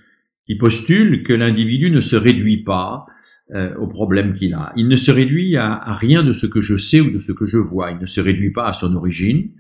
[0.47, 3.07] qui postule que l'individu ne se réduit pas
[3.55, 4.73] euh, au problème qu'il a.
[4.77, 7.33] Il ne se réduit à, à, rien de ce que je sais ou de ce
[7.33, 7.91] que je vois.
[7.91, 9.51] Il ne se réduit pas à son origine.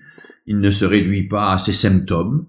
[0.47, 2.47] Il ne se réduit pas à ses symptômes,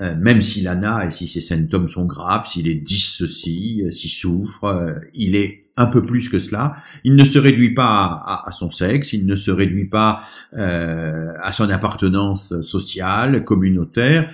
[0.00, 3.90] euh, même s'il en a et si ses symptômes sont graves, s'il est dissocié, euh,
[3.90, 6.76] s'il souffre, euh, il est un peu plus que cela.
[7.04, 10.22] Il ne se réduit pas à, à, son sexe, il ne se réduit pas
[10.56, 14.30] euh, à son appartenance sociale, communautaire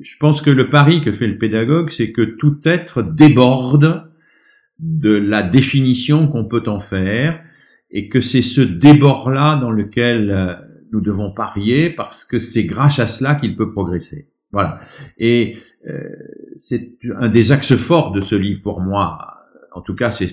[0.00, 4.10] je pense que le pari que fait le pédagogue, c'est que tout être déborde
[4.78, 7.42] de la définition qu'on peut en faire,
[7.90, 10.54] et que c'est ce débord-là dans lequel euh,
[10.92, 14.28] nous devons parier, parce que c'est grâce à cela qu'il peut progresser.
[14.50, 14.78] Voilà.
[15.18, 15.56] Et
[15.88, 15.98] euh,
[16.56, 19.46] c'est un des axes forts de ce livre pour moi.
[19.72, 20.28] En tout cas, c'est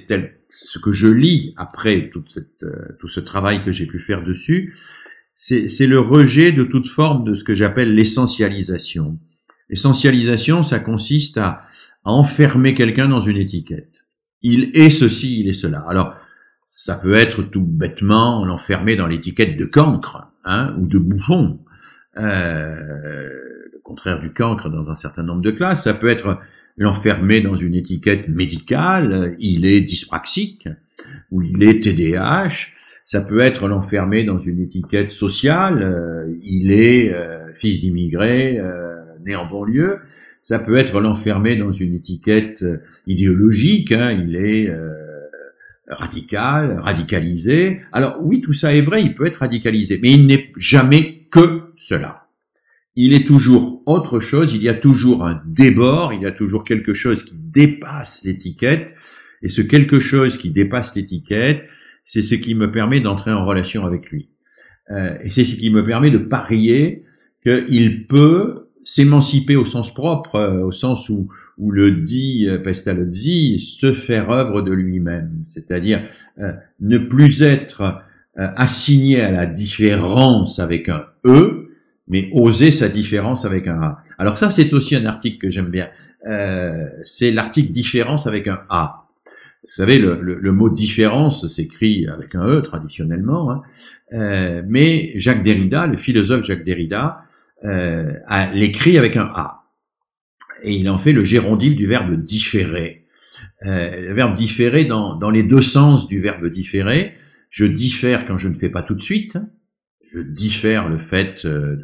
[0.50, 4.24] ce que je lis après toute cette, euh, tout ce travail que j'ai pu faire
[4.24, 4.76] dessus.
[5.36, 9.18] C'est le rejet de toute forme de ce que j'appelle l'essentialisation.
[9.70, 11.62] L'essentialisation, ça consiste à,
[12.06, 14.06] enfermer quelqu'un dans une étiquette.
[14.42, 15.86] Il est ceci, il est cela.
[15.88, 16.16] Alors,
[16.76, 21.60] ça peut être tout bêtement l'enfermer dans l'étiquette de cancre hein, ou de bouffon.
[22.18, 23.30] Euh,
[23.74, 25.84] le contraire du cancre dans un certain nombre de classes.
[25.84, 26.40] Ça peut être
[26.78, 29.36] l'enfermer dans une étiquette médicale.
[29.40, 30.68] Il est dyspraxique
[31.32, 32.70] ou il est TDAH.
[33.06, 35.82] Ça peut être l'enfermer dans une étiquette sociale.
[35.82, 38.89] Euh, il est euh, fils d'immigrés euh,
[39.26, 40.00] né en banlieue.
[40.42, 42.78] Ça peut être l'enfermer dans une étiquette euh,
[43.08, 44.94] idéologique, hein, il est euh,
[45.88, 47.82] radical, radicalisé.
[47.92, 51.74] Alors oui, tout ça est vrai, il peut être radicalisé, mais il n'est jamais que
[51.78, 52.28] cela.
[52.96, 56.64] Il est toujours autre chose, il y a toujours un débord, il y a toujours
[56.64, 58.96] quelque chose qui dépasse l'étiquette,
[59.42, 61.64] et ce quelque chose qui dépasse l'étiquette,
[62.06, 64.30] c'est ce qui me permet d'entrer en relation avec lui.
[64.92, 67.04] Euh, et c'est ce qui me permet de parier
[67.44, 73.78] qu'il peut s'émanciper au sens propre, euh, au sens où, où le dit euh, Pestalozzi,
[73.80, 76.04] se faire œuvre de lui-même, c'est-à-dire
[76.40, 78.04] euh, ne plus être
[78.36, 81.72] assigné à la différence avec un E,
[82.08, 84.00] mais oser sa différence avec un A.
[84.18, 85.90] Alors ça, c'est aussi un article que j'aime bien.
[87.04, 89.08] c'est l'article différence avec un A.
[89.64, 94.62] Vous savez, le, le, mot différence s'écrit avec un E traditionnellement, hein.
[94.70, 97.24] mais Jacques Derrida, le philosophe Jacques Derrida,
[97.64, 98.12] euh,
[98.54, 99.64] l'écrit avec un A.
[100.64, 103.06] Et il en fait le gérondif du verbe différer.
[103.66, 107.14] Euh, le verbe différer dans, dans les deux sens du verbe différer.
[107.50, 109.38] Je diffère quand je ne fais pas tout de suite.
[110.12, 111.76] Je diffère le fait euh,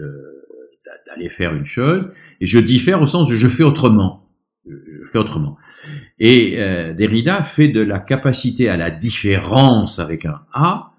[1.07, 2.09] d'aller faire une chose.
[2.41, 4.29] Et je diffère au sens de je fais autrement.
[4.67, 5.57] Je fais autrement.
[6.19, 10.93] Et euh, Derrida fait de la capacité à la différence avec un A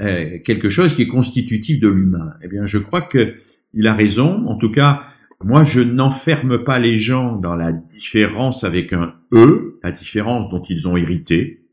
[0.00, 2.34] euh, quelque chose qui est constitutif de l'humain.
[2.42, 3.34] Eh bien, je crois que
[3.74, 4.46] il a raison.
[4.46, 5.02] En tout cas,
[5.44, 10.62] moi, je n'enferme pas les gens dans la différence avec un E, la différence dont
[10.62, 11.64] ils ont hérité,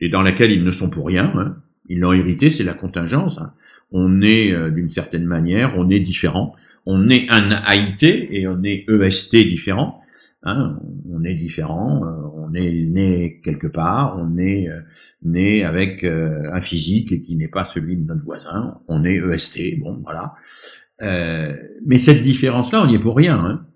[0.00, 1.32] et dans laquelle ils ne sont pour rien.
[1.36, 1.56] Hein.
[1.88, 3.38] Ils l'ont hérité, c'est la contingence.
[3.38, 3.52] Hein.
[3.92, 6.54] On est, euh, d'une certaine manière, on est différent.
[6.86, 10.00] On est un AIT et on est EST différent.
[10.46, 10.78] Hein.
[11.10, 14.80] on est différent, euh, on est né quelque part, on est euh,
[15.22, 20.02] né avec un physique qui n'est pas celui de notre voisin, on est EST, bon
[20.04, 20.34] voilà.
[21.02, 21.54] Euh,
[21.84, 23.38] mais cette différence-là, on n'y est pour rien.
[23.38, 23.66] Hein.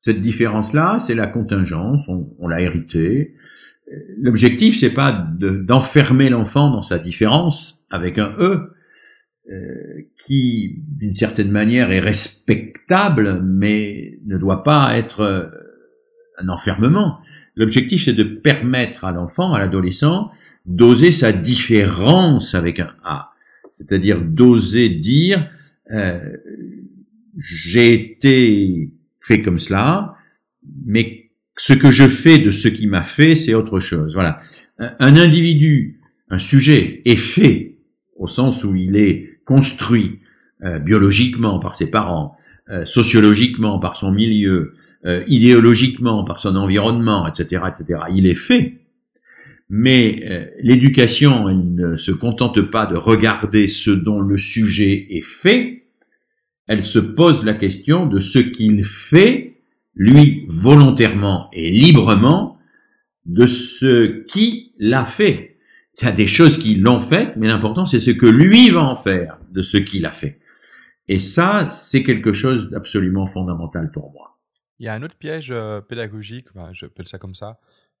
[0.00, 3.34] Cette différence-là, c'est la contingence, on, l'a hérité.
[4.18, 8.72] L'objectif, c'est pas d'enfermer l'enfant dans sa différence avec un E,
[9.50, 15.46] euh, qui, d'une certaine manière, est respectable, mais ne doit pas être euh,
[16.38, 17.18] un enfermement.
[17.54, 20.30] L'objectif, c'est de permettre à l'enfant, à l'adolescent,
[20.66, 23.32] d'oser sa différence avec un A.
[23.70, 25.48] C'est-à-dire d'oser dire,
[25.92, 26.36] euh,
[27.38, 30.16] j'ai été fait comme cela,
[30.84, 34.14] mais ce que je fais de ce qui m'a fait, c'est autre chose.
[34.14, 34.38] Voilà.
[34.78, 37.78] Un individu, un sujet est fait
[38.16, 40.20] au sens où il est construit
[40.62, 42.36] euh, biologiquement par ses parents,
[42.70, 44.74] euh, sociologiquement par son milieu,
[45.28, 48.00] idéologiquement par son environnement, etc., etc.
[48.12, 48.74] Il est fait.
[49.68, 55.86] Mais l'éducation, elle ne se contente pas de regarder ce dont le sujet est fait,
[56.68, 59.56] elle se pose la question de ce qu'il fait,
[59.94, 62.58] lui, volontairement et librement,
[63.24, 65.56] de ce qui l'a fait.
[66.00, 68.82] Il y a des choses qui l'ont fait, mais l'important c'est ce que lui va
[68.82, 70.38] en faire de ce qu'il a fait.
[71.08, 74.38] Et ça, c'est quelque chose d'absolument fondamental pour moi.
[74.78, 77.58] Il y a un autre piège euh, pédagogique, je appelle ça comme ça,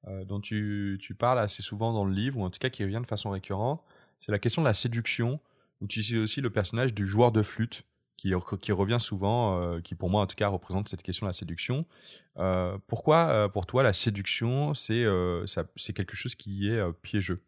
[0.08, 2.84] euh, dont tu, tu, parles assez souvent dans le livre, ou en tout cas qui
[2.84, 3.82] revient de façon récurrente,
[4.20, 5.40] c'est la question de la séduction,
[5.80, 7.84] où tu utilises aussi le personnage du joueur de flûte,
[8.16, 11.30] qui, qui revient souvent, euh, qui pour moi en tout cas représente cette question de
[11.30, 11.86] la séduction.
[12.38, 15.04] Euh, pourquoi, euh, pour toi, la séduction, c'est
[15.76, 17.42] c'est quelque chose qui est piégeux?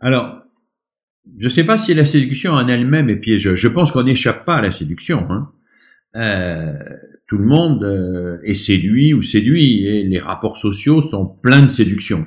[0.00, 0.42] Alors,
[1.38, 3.58] je ne sais pas si la séduction en elle-même est piégeuse.
[3.58, 5.26] Je pense qu'on n'échappe pas à la séduction.
[5.30, 5.52] Hein.
[6.14, 12.26] Tout le monde est séduit ou séduit, et les rapports sociaux sont pleins de séduction.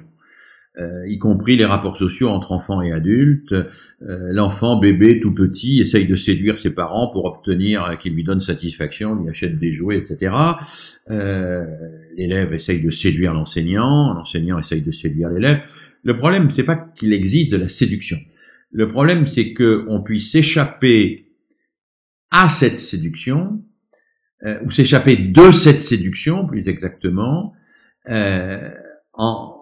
[0.77, 3.53] Euh, y compris les rapports sociaux entre enfants et adultes.
[3.53, 8.41] Euh, l'enfant, bébé, tout petit, essaye de séduire ses parents pour obtenir qu'ils lui donnent
[8.41, 10.36] satisfaction, lui achètent des jouets, etc.
[11.09, 11.65] Euh,
[12.17, 15.61] l'élève essaye de séduire l'enseignant, l'enseignant essaye de séduire l'élève.
[16.03, 18.17] Le problème, c'est pas qu'il existe de la séduction.
[18.71, 21.31] Le problème, c'est qu'on puisse s'échapper
[22.31, 23.63] à cette séduction,
[24.63, 27.53] ou s'échapper de cette séduction, plus exactement,
[29.13, 29.55] en,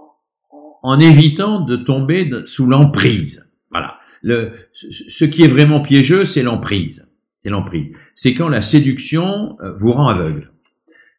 [0.84, 3.46] en évitant de tomber sous l'emprise.
[3.72, 3.96] Voilà.
[4.22, 7.06] Le, ce qui est vraiment piégeux, c'est l'emprise.
[7.40, 7.94] C'est l'emprise.
[8.16, 10.52] C'est quand la séduction euh, vous rend aveugle.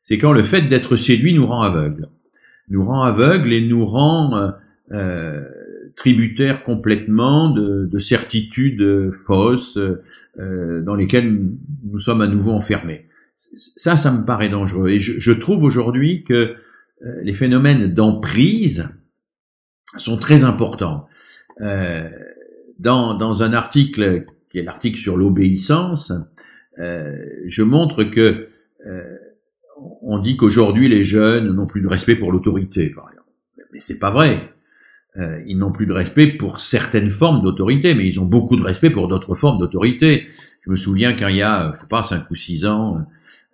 [0.02, 2.08] C'est quand le fait d'être séduit nous rend aveugle.
[2.68, 4.50] Nous rend aveugle et nous rend euh,
[4.92, 5.42] euh
[5.96, 11.52] tributaires complètement de, de certitudes fausses euh, dans lesquelles
[11.84, 13.06] nous sommes à nouveau enfermés.
[13.36, 14.88] Ça, ça me paraît dangereux.
[14.88, 16.54] Et je, je trouve aujourd'hui que
[17.22, 18.88] les phénomènes d'emprise,
[19.98, 21.06] sont très importants.
[21.60, 22.08] Euh,
[22.78, 26.12] dans, dans un article qui est l'article sur l'obéissance,
[26.78, 27.16] euh,
[27.46, 28.48] je montre que
[28.86, 29.16] euh,
[30.02, 33.28] on dit qu'aujourd'hui les jeunes n'ont plus de respect pour l'autorité, par exemple.
[33.72, 34.50] Mais c'est pas vrai.
[35.16, 38.62] Euh, ils n'ont plus de respect pour certaines formes d'autorité, mais ils ont beaucoup de
[38.62, 40.26] respect pour d'autres formes d'autorité.
[40.64, 43.06] Je me souviens quand il y a, je sais pas, cinq ou six ans,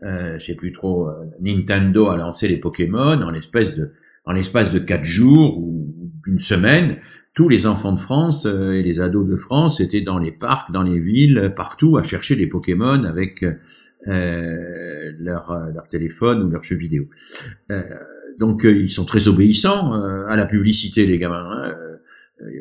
[0.02, 3.92] euh, je sais plus trop, euh, Nintendo a lancé les Pokémon en de,
[4.24, 5.94] en l'espace de quatre jours ou
[6.26, 6.98] une semaine,
[7.34, 10.70] tous les enfants de France euh, et les ados de France étaient dans les parcs,
[10.72, 13.44] dans les villes, partout à chercher des Pokémon avec
[14.08, 17.04] euh, leur, leur téléphone ou leur jeu vidéo.
[17.70, 17.82] Euh,
[18.38, 21.50] donc euh, ils sont très obéissants à la publicité, les gamins.
[21.50, 21.74] Hein.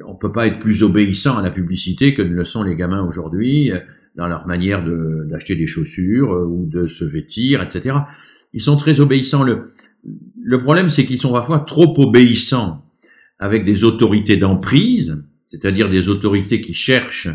[0.06, 3.06] On peut pas être plus obéissant à la publicité que ne le sont les gamins
[3.08, 3.72] aujourd'hui
[4.16, 7.96] dans leur manière d'acheter des chaussures ou de se vêtir, etc.
[8.54, 9.44] Ils sont très obéissants.
[9.44, 9.72] Le,
[10.42, 12.84] le problème, c'est qu'ils sont parfois trop obéissants
[13.40, 15.18] avec des autorités d'emprise,
[15.48, 17.30] c'est-à-dire des autorités qui cherchent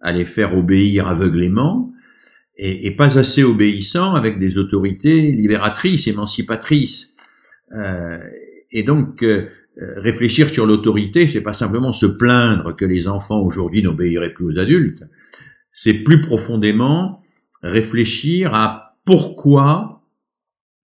[0.00, 1.92] à les faire obéir aveuglément,
[2.58, 7.14] et, pas assez obéissants avec des autorités libératrices, émancipatrices.
[7.72, 8.18] Euh,
[8.70, 13.82] et donc, euh, réfléchir sur l'autorité, c'est pas simplement se plaindre que les enfants aujourd'hui
[13.82, 15.04] n'obéiraient plus aux adultes,
[15.70, 17.22] c'est plus profondément
[17.62, 20.02] réfléchir à pourquoi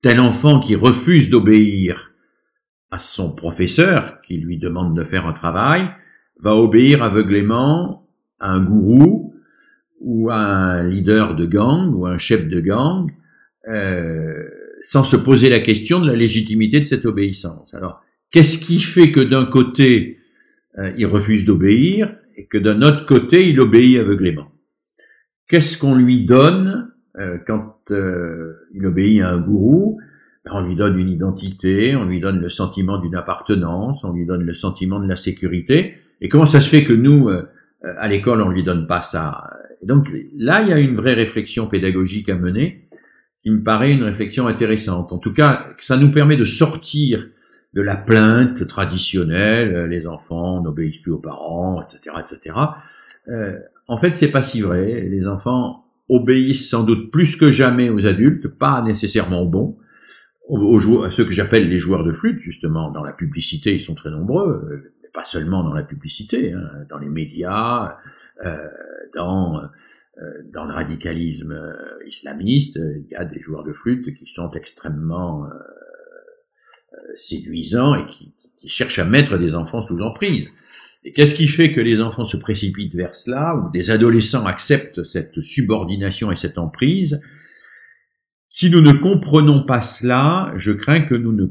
[0.01, 2.13] tel enfant qui refuse d'obéir
[2.91, 5.89] à son professeur qui lui demande de faire un travail,
[6.39, 8.07] va obéir aveuglément
[8.39, 9.35] à un gourou
[9.99, 13.11] ou à un leader de gang ou à un chef de gang,
[13.67, 14.47] euh,
[14.83, 17.73] sans se poser la question de la légitimité de cette obéissance.
[17.73, 18.01] Alors,
[18.31, 20.19] qu'est-ce qui fait que d'un côté,
[20.77, 24.51] euh, il refuse d'obéir et que d'un autre côté, il obéit aveuglément?
[25.47, 29.99] Qu'est-ce qu'on lui donne euh, quand il obéit à un gourou?
[30.51, 34.43] On lui donne une identité, on lui donne le sentiment d'une appartenance, on lui donne
[34.43, 35.95] le sentiment de la sécurité.
[36.21, 37.43] Et comment ça se fait que nous, euh,
[37.81, 39.49] à l'école, on lui donne pas ça?
[39.83, 40.07] Donc
[40.37, 42.87] là, il y a une vraie réflexion pédagogique à mener,
[43.43, 45.13] qui me paraît une réflexion intéressante.
[45.13, 47.27] En tout cas, ça nous permet de sortir
[47.73, 52.55] de la plainte traditionnelle, euh, les enfants n'obéissent plus aux parents, etc., etc.
[53.27, 55.01] Euh, en fait, c'est pas si vrai.
[55.01, 59.77] Les enfants obéissent sans doute plus que jamais aux adultes, pas nécessairement aux bons
[60.49, 63.95] aux, à ceux que j'appelle les joueurs de flûte, justement, dans la publicité, ils sont
[63.95, 67.97] très nombreux, euh, mais pas seulement dans la publicité, hein, dans les médias,
[68.43, 68.57] euh,
[69.15, 69.61] dans,
[70.21, 74.51] euh, dans le radicalisme euh, islamiste, il y a des joueurs de flûte qui sont
[74.51, 75.47] extrêmement
[77.15, 78.33] séduisants et qui,
[78.67, 80.51] cherchent à mettre des enfants sous emprise.
[81.05, 85.03] Et qu'est-ce qui fait que les enfants se précipitent vers cela, ou des adolescents acceptent
[85.05, 87.21] cette subordination et cette emprise?
[88.49, 91.45] Si nous ne comprenons pas cela, je crains que nous ne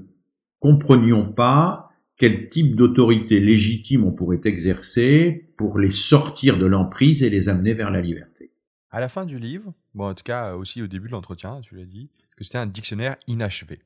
[0.61, 1.88] comprenions pas
[2.18, 7.72] quel type d'autorité légitime on pourrait exercer pour les sortir de l'emprise et les amener
[7.72, 8.51] vers la liberté.
[8.90, 11.76] À la fin du livre, bon, en tout cas aussi au début de l'entretien, tu
[11.76, 13.80] l'as dit, que c'était un dictionnaire inachevé.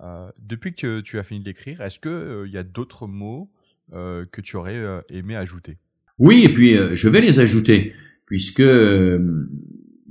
[0.00, 3.50] Euh, depuis que tu as fini d'écrire, est-ce qu'il euh, y a d'autres mots
[3.92, 5.76] que tu aurais aimé ajouter?
[6.18, 7.92] Oui, et puis je vais les ajouter,
[8.24, 8.62] puisque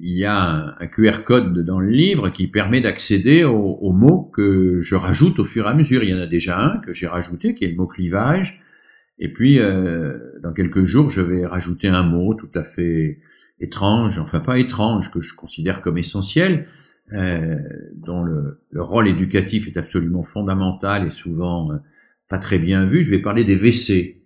[0.03, 4.81] il y a un, QR code dans le livre qui permet d'accéder aux, mots que
[4.81, 6.03] je rajoute au fur et à mesure.
[6.03, 8.61] Il y en a déjà un que j'ai rajouté, qui est le mot clivage.
[9.19, 13.19] Et puis, euh, dans quelques jours, je vais rajouter un mot tout à fait
[13.59, 16.67] étrange, enfin pas étrange, que je considère comme essentiel,
[17.13, 17.57] euh,
[17.95, 21.77] dont le, rôle éducatif est absolument fondamental et souvent euh,
[22.29, 23.03] pas très bien vu.
[23.03, 24.17] Je vais parler des WC.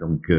[0.00, 0.32] donc,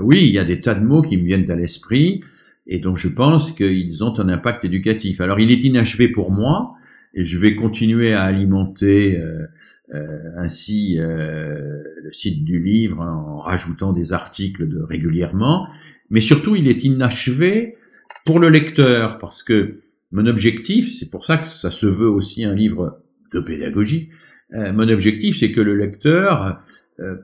[0.00, 2.22] oui, il y a des tas de mots qui me viennent à l'esprit.
[2.66, 5.20] Et donc je pense qu'ils ont un impact éducatif.
[5.20, 6.74] Alors il est inachevé pour moi,
[7.14, 9.46] et je vais continuer à alimenter euh,
[9.94, 15.68] euh, ainsi euh, le site du livre en rajoutant des articles de, régulièrement,
[16.10, 17.76] mais surtout il est inachevé
[18.24, 19.80] pour le lecteur, parce que
[20.14, 23.00] mon objectif, c'est pour ça que ça se veut aussi un livre
[23.32, 24.08] de pédagogie,
[24.52, 26.58] mon objectif c'est que le lecteur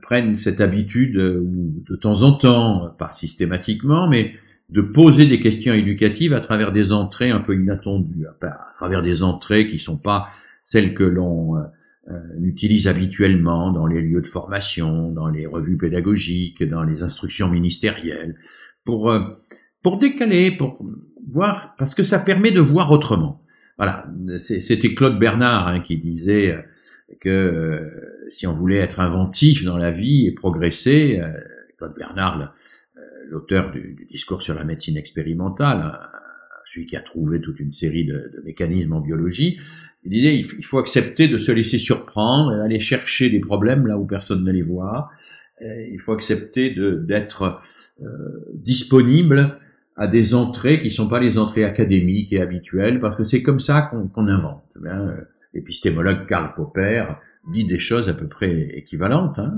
[0.01, 4.33] prenne cette habitude de temps en temps, pas systématiquement, mais
[4.71, 9.21] de poser des questions éducatives à travers des entrées un peu inattendues, à travers des
[9.21, 10.29] entrées qui sont pas
[10.63, 11.61] celles que l'on euh,
[12.09, 17.49] euh, utilise habituellement dans les lieux de formation, dans les revues pédagogiques, dans les instructions
[17.49, 18.35] ministérielles,
[18.85, 19.19] pour euh,
[19.83, 20.83] pour décaler, pour
[21.27, 23.43] voir, parce que ça permet de voir autrement.
[23.77, 24.05] Voilà,
[24.37, 26.63] c'était Claude Bernard hein, qui disait
[27.19, 27.89] que
[28.29, 31.19] si on voulait être inventif dans la vie et progresser,
[31.77, 32.53] Claude Bernard
[33.31, 35.99] l'auteur du, discours sur la médecine expérimentale,
[36.71, 39.59] celui qui a trouvé toute une série de, mécanismes en biologie,
[40.03, 44.05] il disait il faut accepter de se laisser surprendre, d'aller chercher des problèmes là où
[44.05, 45.09] personne ne les voit.
[45.61, 47.59] Il faut accepter d'être
[48.01, 48.07] euh,
[48.53, 49.59] disponible
[49.97, 53.43] à des entrées qui ne sont pas les entrées académiques et habituelles, parce que c'est
[53.43, 54.63] comme ça qu'on invente.
[54.85, 55.13] Hein.
[55.53, 57.05] L'épistémologue Karl Popper
[57.51, 59.37] dit des choses à peu près équivalentes.
[59.39, 59.53] Hein.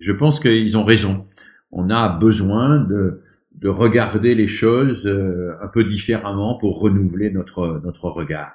[0.00, 1.26] Je pense qu'ils ont raison
[1.72, 3.20] on a besoin de,
[3.60, 8.54] de regarder les choses euh, un peu différemment pour renouveler notre, notre regard.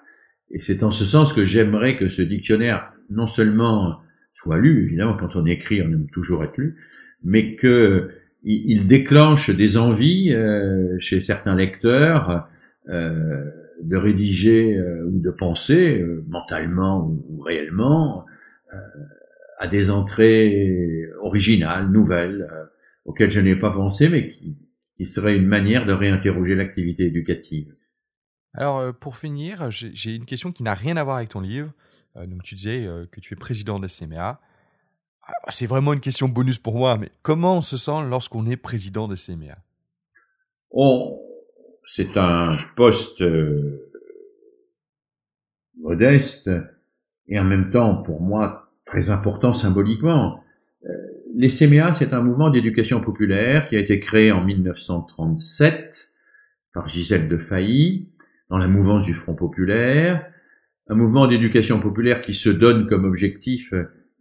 [0.51, 4.01] Et c'est en ce sens que j'aimerais que ce dictionnaire non seulement
[4.35, 6.75] soit lu, évidemment quand on écrit on aime toujours être lu,
[7.23, 8.11] mais que
[8.45, 12.47] il déclenche des envies euh, chez certains lecteurs
[12.89, 13.49] euh,
[13.81, 18.25] de rédiger ou de penser mentalement ou, réellement
[19.59, 22.47] à des entrées originales, nouvelles,
[23.05, 24.57] auquel je n'ai pas pensé, mais qui,
[25.05, 27.73] serait une manière de réinterroger l'activité éducative.
[28.53, 31.71] Alors, euh, pour finir, j'ai une question qui n'a rien à voir avec ton livre.
[32.15, 34.39] Euh, donc, tu disais euh, que tu es président de CMA.
[35.49, 39.07] C'est vraiment une question bonus pour moi, mais comment on se sent lorsqu'on est président
[39.07, 39.55] de CMA
[40.71, 41.21] oh,
[41.87, 43.23] C'est un poste
[45.79, 46.49] modeste
[47.27, 50.43] et en même temps, pour moi, très important symboliquement.
[51.35, 56.11] Les CMA, c'est un mouvement d'éducation populaire qui a été créé en 1937
[56.73, 58.09] par Gisèle de Failly
[58.49, 60.25] dans la mouvance du Front populaire,
[60.87, 63.73] un mouvement d'éducation populaire qui se donne comme objectif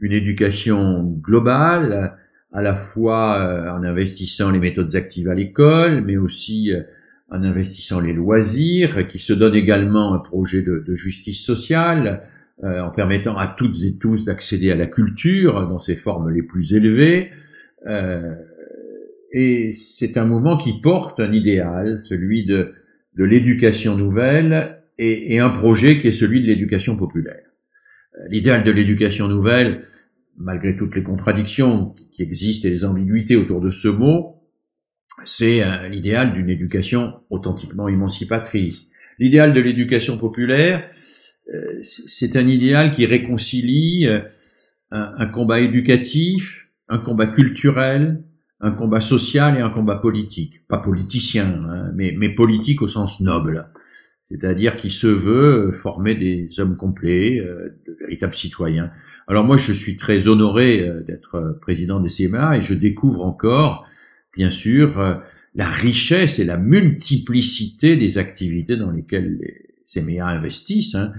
[0.04, 2.18] une éducation globale,
[2.52, 6.82] à la fois euh, en investissant les méthodes actives à l'école, mais aussi euh,
[7.30, 12.22] en investissant les loisirs, qui se donne également un projet de, justice sociale,
[12.62, 16.42] euh, en permettant à toutes et tous d'accéder à la culture dans ses formes les
[16.42, 17.30] plus élevées.
[17.86, 18.34] Euh,
[19.32, 22.74] et c'est un mouvement qui porte un idéal, celui de,
[23.16, 27.43] de l'éducation nouvelle, et, et, un projet qui est celui de l'éducation populaire.
[28.16, 29.84] Euh, l'idéal de l'éducation nouvelle,
[30.36, 34.40] malgré toutes les contradictions qui existent et les ambiguïtés autour de ce mot,
[35.24, 38.86] c'est l'idéal d'une éducation authentiquement émancipatrice.
[39.18, 40.88] L'idéal de l'éducation populaire,
[41.52, 44.20] euh, c'est un idéal qui réconcilie euh,
[44.90, 48.22] un, combat éducatif, un combat culturel,
[48.60, 50.66] un combat social et un combat politique.
[50.68, 53.66] Pas politicien, hein, mais, mais politique au sens noble.
[54.34, 58.90] C'est-à-dire qui se veut former des hommes complets, euh, de véritables citoyens.
[59.28, 63.86] Alors moi, je suis très honoré d'être président des CMA et je découvre encore,
[64.36, 65.22] bien sûr,
[65.54, 71.12] la richesse et la multiplicité des activités dans lesquelles les, CMA investissent, hein.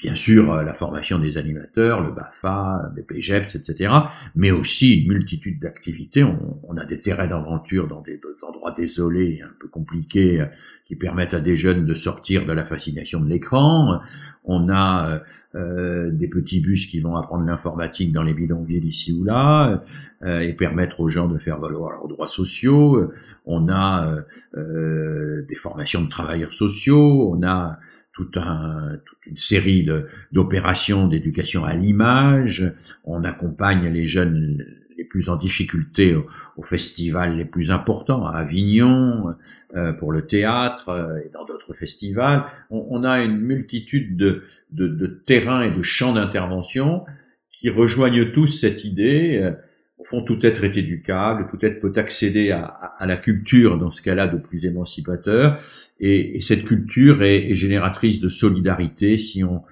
[0.00, 3.92] Bien sûr euh, la formation des animateurs, le BAFA, BPGEPS, etc.,
[4.34, 6.24] mais aussi une multitude d'activités.
[6.24, 10.46] On, a des terrains d'aventure dans des, endroits désolés, un peu compliqués, euh,
[10.86, 14.00] qui permettent à des jeunes de sortir de la fascination de l'écran.
[14.44, 15.20] On a
[15.54, 19.82] euh, des petits bus qui vont apprendre l'informatique dans les bidonvilles ici ou là,
[20.24, 23.10] et permettre aux gens de faire valoir leurs droits sociaux.
[23.46, 24.16] On a
[24.54, 27.32] des formations de travailleurs sociaux.
[27.32, 27.78] On a
[28.26, 29.88] toute une série
[30.32, 32.72] d'opérations d'éducation à l'image.
[33.04, 34.64] On accompagne les jeunes
[35.00, 39.34] les plus en difficulté aux, festivals les plus importants, à Avignon,
[39.74, 42.44] euh, pour le théâtre euh, et dans d'autres festivals.
[42.68, 44.42] On, a une multitude de,
[44.72, 47.06] de, de terrains et de champs d'intervention
[47.50, 49.40] qui rejoignent tous cette idée.
[49.42, 49.52] Euh,
[50.00, 53.90] au fond, tout être est éducable, tout être peut accéder à, à, la culture dans
[53.90, 55.58] ce cas-là de plus émancipateur,
[55.98, 59.62] et, et cette culture est, est, génératrice de solidarité si on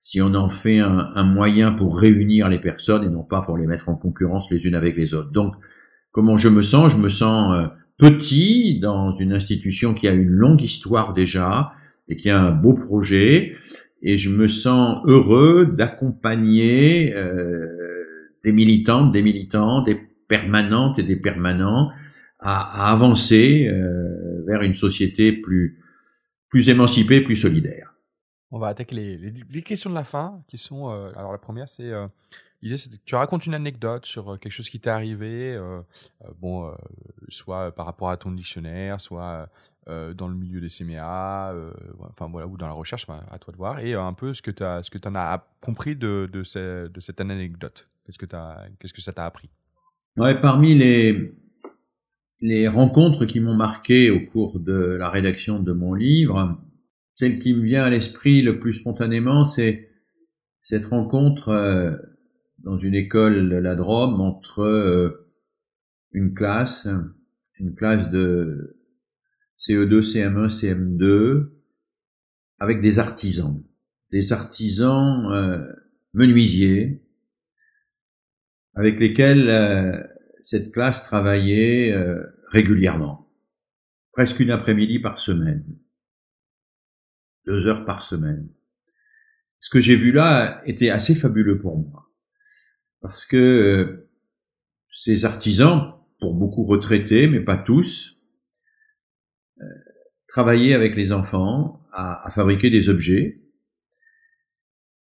[0.00, 3.56] si on en fait un, un, moyen pour réunir les personnes et non pas pour
[3.56, 5.30] les mettre en concurrence les unes avec les autres.
[5.30, 5.54] Donc,
[6.12, 6.92] comment je me sens?
[6.92, 11.72] Je me sens euh, petit dans une institution qui a une longue histoire déjà
[12.08, 13.54] et qui a un beau projet,
[14.02, 17.83] et je me sens heureux d'accompagner euh,
[18.44, 19.96] des militantes, des militants, des
[20.28, 21.90] permanentes et des permanents
[22.38, 25.80] à, avancer euh, vers une société plus
[26.54, 27.94] plus émancipée, plus solidaire.
[28.52, 30.88] On va attaquer les, questions de la fin, qui sont.
[30.88, 32.06] Euh, alors la première, c'est euh,
[32.62, 35.60] que tu racontes une anecdote sur euh, quelque chose qui t'est arrivé,
[36.40, 36.72] bon,
[37.28, 39.48] soit par rapport à ton dictionnaire, soit
[39.88, 41.52] dans le milieu des CMA,
[42.08, 44.52] enfin voilà, ou dans la recherche, à toi de voir, et un peu ce que
[44.52, 46.44] tu en as compris de, de
[47.00, 47.88] cette anecdote.
[48.04, 49.50] Qu'est-ce que as, qu'est-ce que ça t'a appris?
[50.16, 51.34] Ouais, parmi les
[52.40, 56.60] les rencontres qui m'ont marqué au cours de la rédaction de mon livre,
[57.14, 59.88] celle qui me vient à l'esprit le plus spontanément, c'est
[60.60, 61.96] cette rencontre euh,
[62.58, 65.30] dans une école de la Drôme entre euh,
[66.12, 66.86] une classe,
[67.58, 68.76] une classe de
[69.58, 71.50] CE2, CM1, CM2,
[72.58, 73.62] avec des artisans,
[74.10, 75.64] des artisans euh,
[76.12, 77.03] menuisiers,
[78.74, 80.08] avec lesquels
[80.42, 81.96] cette classe travaillait
[82.48, 83.30] régulièrement,
[84.12, 85.64] presque une après-midi par semaine
[87.46, 88.48] deux heures par semaine.
[89.60, 92.10] Ce que j'ai vu là était assez fabuleux pour moi,
[93.00, 94.10] parce que euh,
[94.88, 98.18] ces artisans, pour beaucoup retraités, mais pas tous,
[99.60, 99.64] euh,
[100.28, 103.40] travaillaient avec les enfants à, fabriquer des objets.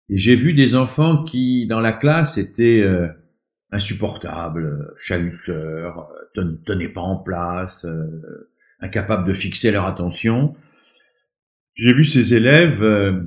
[0.10, 3.08] Et j'ai vu des enfants qui, dans la classe, étaient euh,
[3.72, 6.10] insupportables, chahuteurs,
[6.66, 7.86] tenaient pas en place,
[8.82, 10.56] incapables de fixer leur attention.
[11.76, 13.24] J'ai vu ces élèves euh,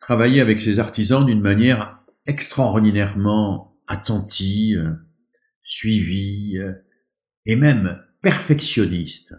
[0.00, 4.98] travailler avec ces artisans d'une manière extraordinairement attentive,
[5.62, 6.72] suivie euh,
[7.46, 9.34] et même perfectionniste.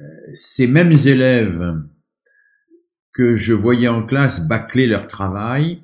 [0.00, 1.82] Euh, ces mêmes élèves
[3.12, 5.82] que je voyais en classe bâcler leur travail,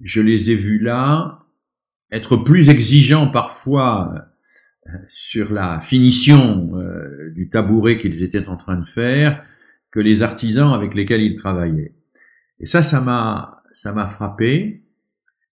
[0.00, 1.45] je les ai vus là
[2.16, 4.14] être plus exigeants parfois
[5.08, 6.72] sur la finition
[7.34, 9.42] du tabouret qu'ils étaient en train de faire,
[9.90, 11.94] que les artisans avec lesquels il travaillait.
[12.60, 14.82] Et ça, ça m'a, ça m'a frappé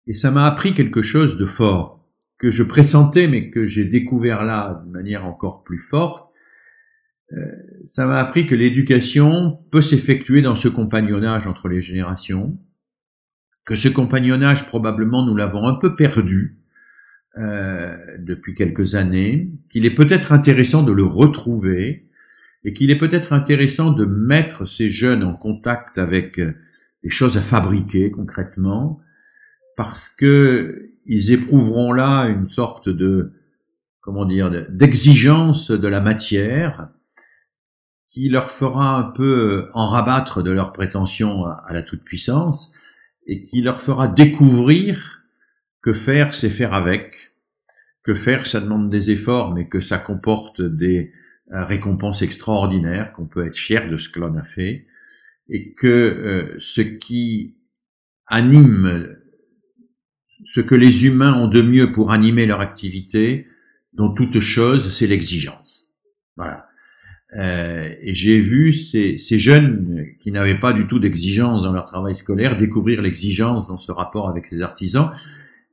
[0.06, 2.00] et ça m'a appris quelque chose de fort
[2.38, 6.30] que je pressentais mais que j'ai découvert là de manière encore plus forte.
[7.32, 7.36] Euh,
[7.86, 12.58] ça m'a appris que l'éducation peut s'effectuer dans ce compagnonnage entre les générations,
[13.70, 16.58] que ce compagnonnage probablement nous l'avons un peu perdu
[17.38, 22.08] euh, depuis quelques années, qu'il est peut-être intéressant de le retrouver,
[22.64, 26.56] et qu'il est peut-être intéressant de mettre ces jeunes en contact avec euh,
[27.04, 28.98] des choses à fabriquer concrètement,
[29.76, 33.34] parce que ils éprouveront là une sorte de,
[34.00, 36.88] comment dire, d'exigence de la matière
[38.08, 42.72] qui leur fera un peu en rabattre de leur prétention à la toute-puissance
[43.30, 45.22] et qui leur fera découvrir
[45.82, 47.32] que faire, c'est faire avec,
[48.02, 51.12] que faire, ça demande des efforts, mais que ça comporte des,
[51.50, 54.86] récompense extraordinaire, qu'on peut être fier de ce que l'on a fait,
[55.48, 57.56] et que euh, ce qui
[58.26, 59.16] anime,
[60.46, 63.46] ce que les humains ont de mieux pour animer leur activité,
[63.92, 65.88] dans toute chose, c'est l'exigence.
[66.36, 66.69] Voilà.
[67.38, 71.86] Euh, et j'ai vu ces, ces, jeunes qui n'avaient pas du tout d'exigence dans leur
[71.86, 75.10] travail scolaire découvrir l'exigence dans ce rapport avec ces artisans.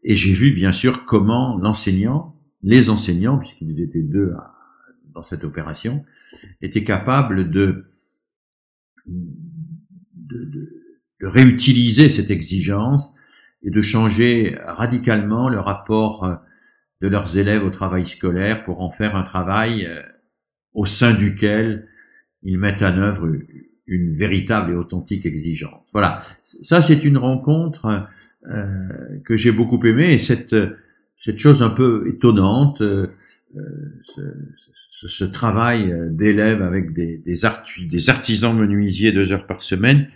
[0.03, 4.33] Et j'ai vu bien sûr comment l'enseignant, les enseignants, puisqu'ils étaient deux
[5.15, 6.05] dans cette opération,
[6.61, 7.85] étaient capables de,
[9.07, 10.69] de, de,
[11.21, 13.11] de réutiliser cette exigence
[13.63, 16.35] et de changer radicalement le rapport euh,
[17.01, 20.01] de leurs élèves au travail scolaire pour en faire un travail euh,
[20.77, 21.87] au sein duquel
[22.43, 23.27] ils mettent en œuvre
[23.87, 25.83] une véritable et authentique exigence.
[25.91, 28.07] Voilà, ça c'est une rencontre
[28.45, 30.55] euh, que j'ai beaucoup aimée et cette
[31.17, 33.07] cette chose un peu étonnante, euh,
[34.91, 37.45] ce, travail d'élèves avec des, des,
[38.09, 40.09] artisans menuisiers deux heures par semaine,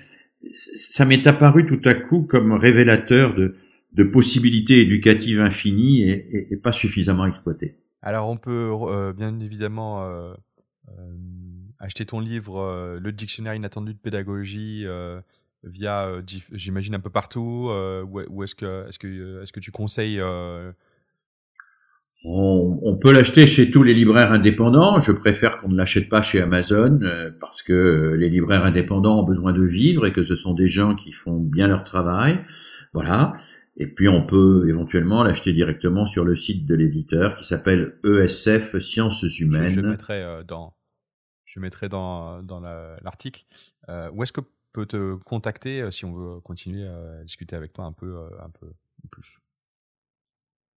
[0.53, 3.55] ça m'est apparu tout à coup comme révélateur de,
[3.93, 7.78] de possibilités éducatives infinies et, pas suffisamment exploitées.
[8.03, 10.03] Alors on peut euh, bien évidemment
[11.79, 14.86] acheter ton livre Le dictionnaire inattendu de pédagogie
[15.63, 16.21] via,
[16.51, 17.71] j'imagine un peu partout.
[18.07, 20.21] ou, est-ce que est-ce que est-ce que tu conseilles
[22.23, 25.01] on, peut l'acheter chez tous les libraires indépendants.
[25.01, 26.99] Je préfère qu'on ne l'achète pas chez Amazon
[27.39, 30.95] parce que les libraires indépendants ont besoin de vivre et que ce sont des gens
[30.95, 32.39] qui font bien leur travail.
[32.93, 33.36] Voilà.
[33.82, 38.77] Et puis on peut éventuellement l'acheter directement sur le site de l'éditeur qui s'appelle ESF
[38.77, 39.69] Sciences Humaines.
[39.69, 40.75] Je, je mettrai euh, dans,
[41.45, 43.43] je mettrai dans, dans l'article.
[43.89, 47.73] Euh, où est-ce que peut te contacter euh, si on veut continuer à discuter avec
[47.73, 48.67] toi un peu, un peu
[49.09, 49.39] plus?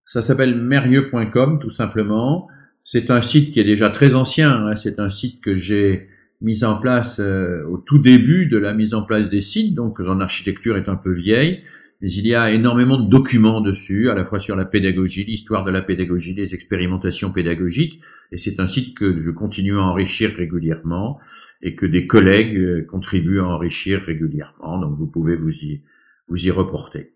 [0.04, 2.46] Ça s'appelle merieux.com tout simplement.
[2.82, 4.64] C'est un site qui est déjà très ancien.
[4.64, 4.76] Hein.
[4.76, 6.08] C'est un site que j'ai
[6.40, 10.20] mis en place au tout début de la mise en place des sites, donc son
[10.20, 11.64] architecture est un peu vieille
[12.02, 15.64] mais il y a énormément de documents dessus, à la fois sur la pédagogie, l'histoire
[15.64, 18.00] de la pédagogie, les expérimentations pédagogiques,
[18.32, 21.20] et c'est un site que je continue à enrichir régulièrement
[21.62, 25.84] et que des collègues euh, contribuent à enrichir régulièrement, donc vous pouvez vous y,
[26.26, 27.12] vous y reporter.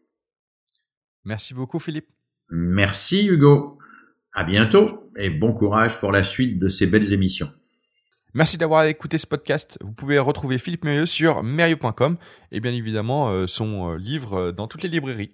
[1.25, 2.07] Merci beaucoup Philippe.
[2.49, 3.79] Merci Hugo.
[4.33, 7.51] À bientôt et bon courage pour la suite de ces belles émissions.
[8.37, 9.79] Merci d'avoir écouté ce podcast.
[9.81, 12.19] Vous pouvez retrouver Philippe Mérieux sur mérieux.com
[12.53, 15.31] et bien évidemment euh, son euh, livre euh, dans toutes les librairies.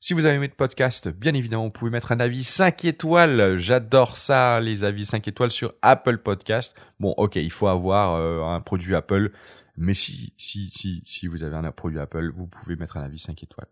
[0.00, 3.56] Si vous avez aimé le podcast, bien évidemment, vous pouvez mettre un avis 5 étoiles.
[3.56, 6.76] J'adore ça, les avis 5 étoiles sur Apple Podcast.
[7.00, 8.20] Bon, ok, il faut avoir
[8.52, 9.32] un produit Apple,
[9.78, 13.18] mais si, si, si, si vous avez un produit Apple, vous pouvez mettre un avis
[13.18, 13.68] 5 étoiles.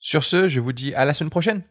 [0.00, 1.62] Sur ce, je vous dis à la semaine prochaine.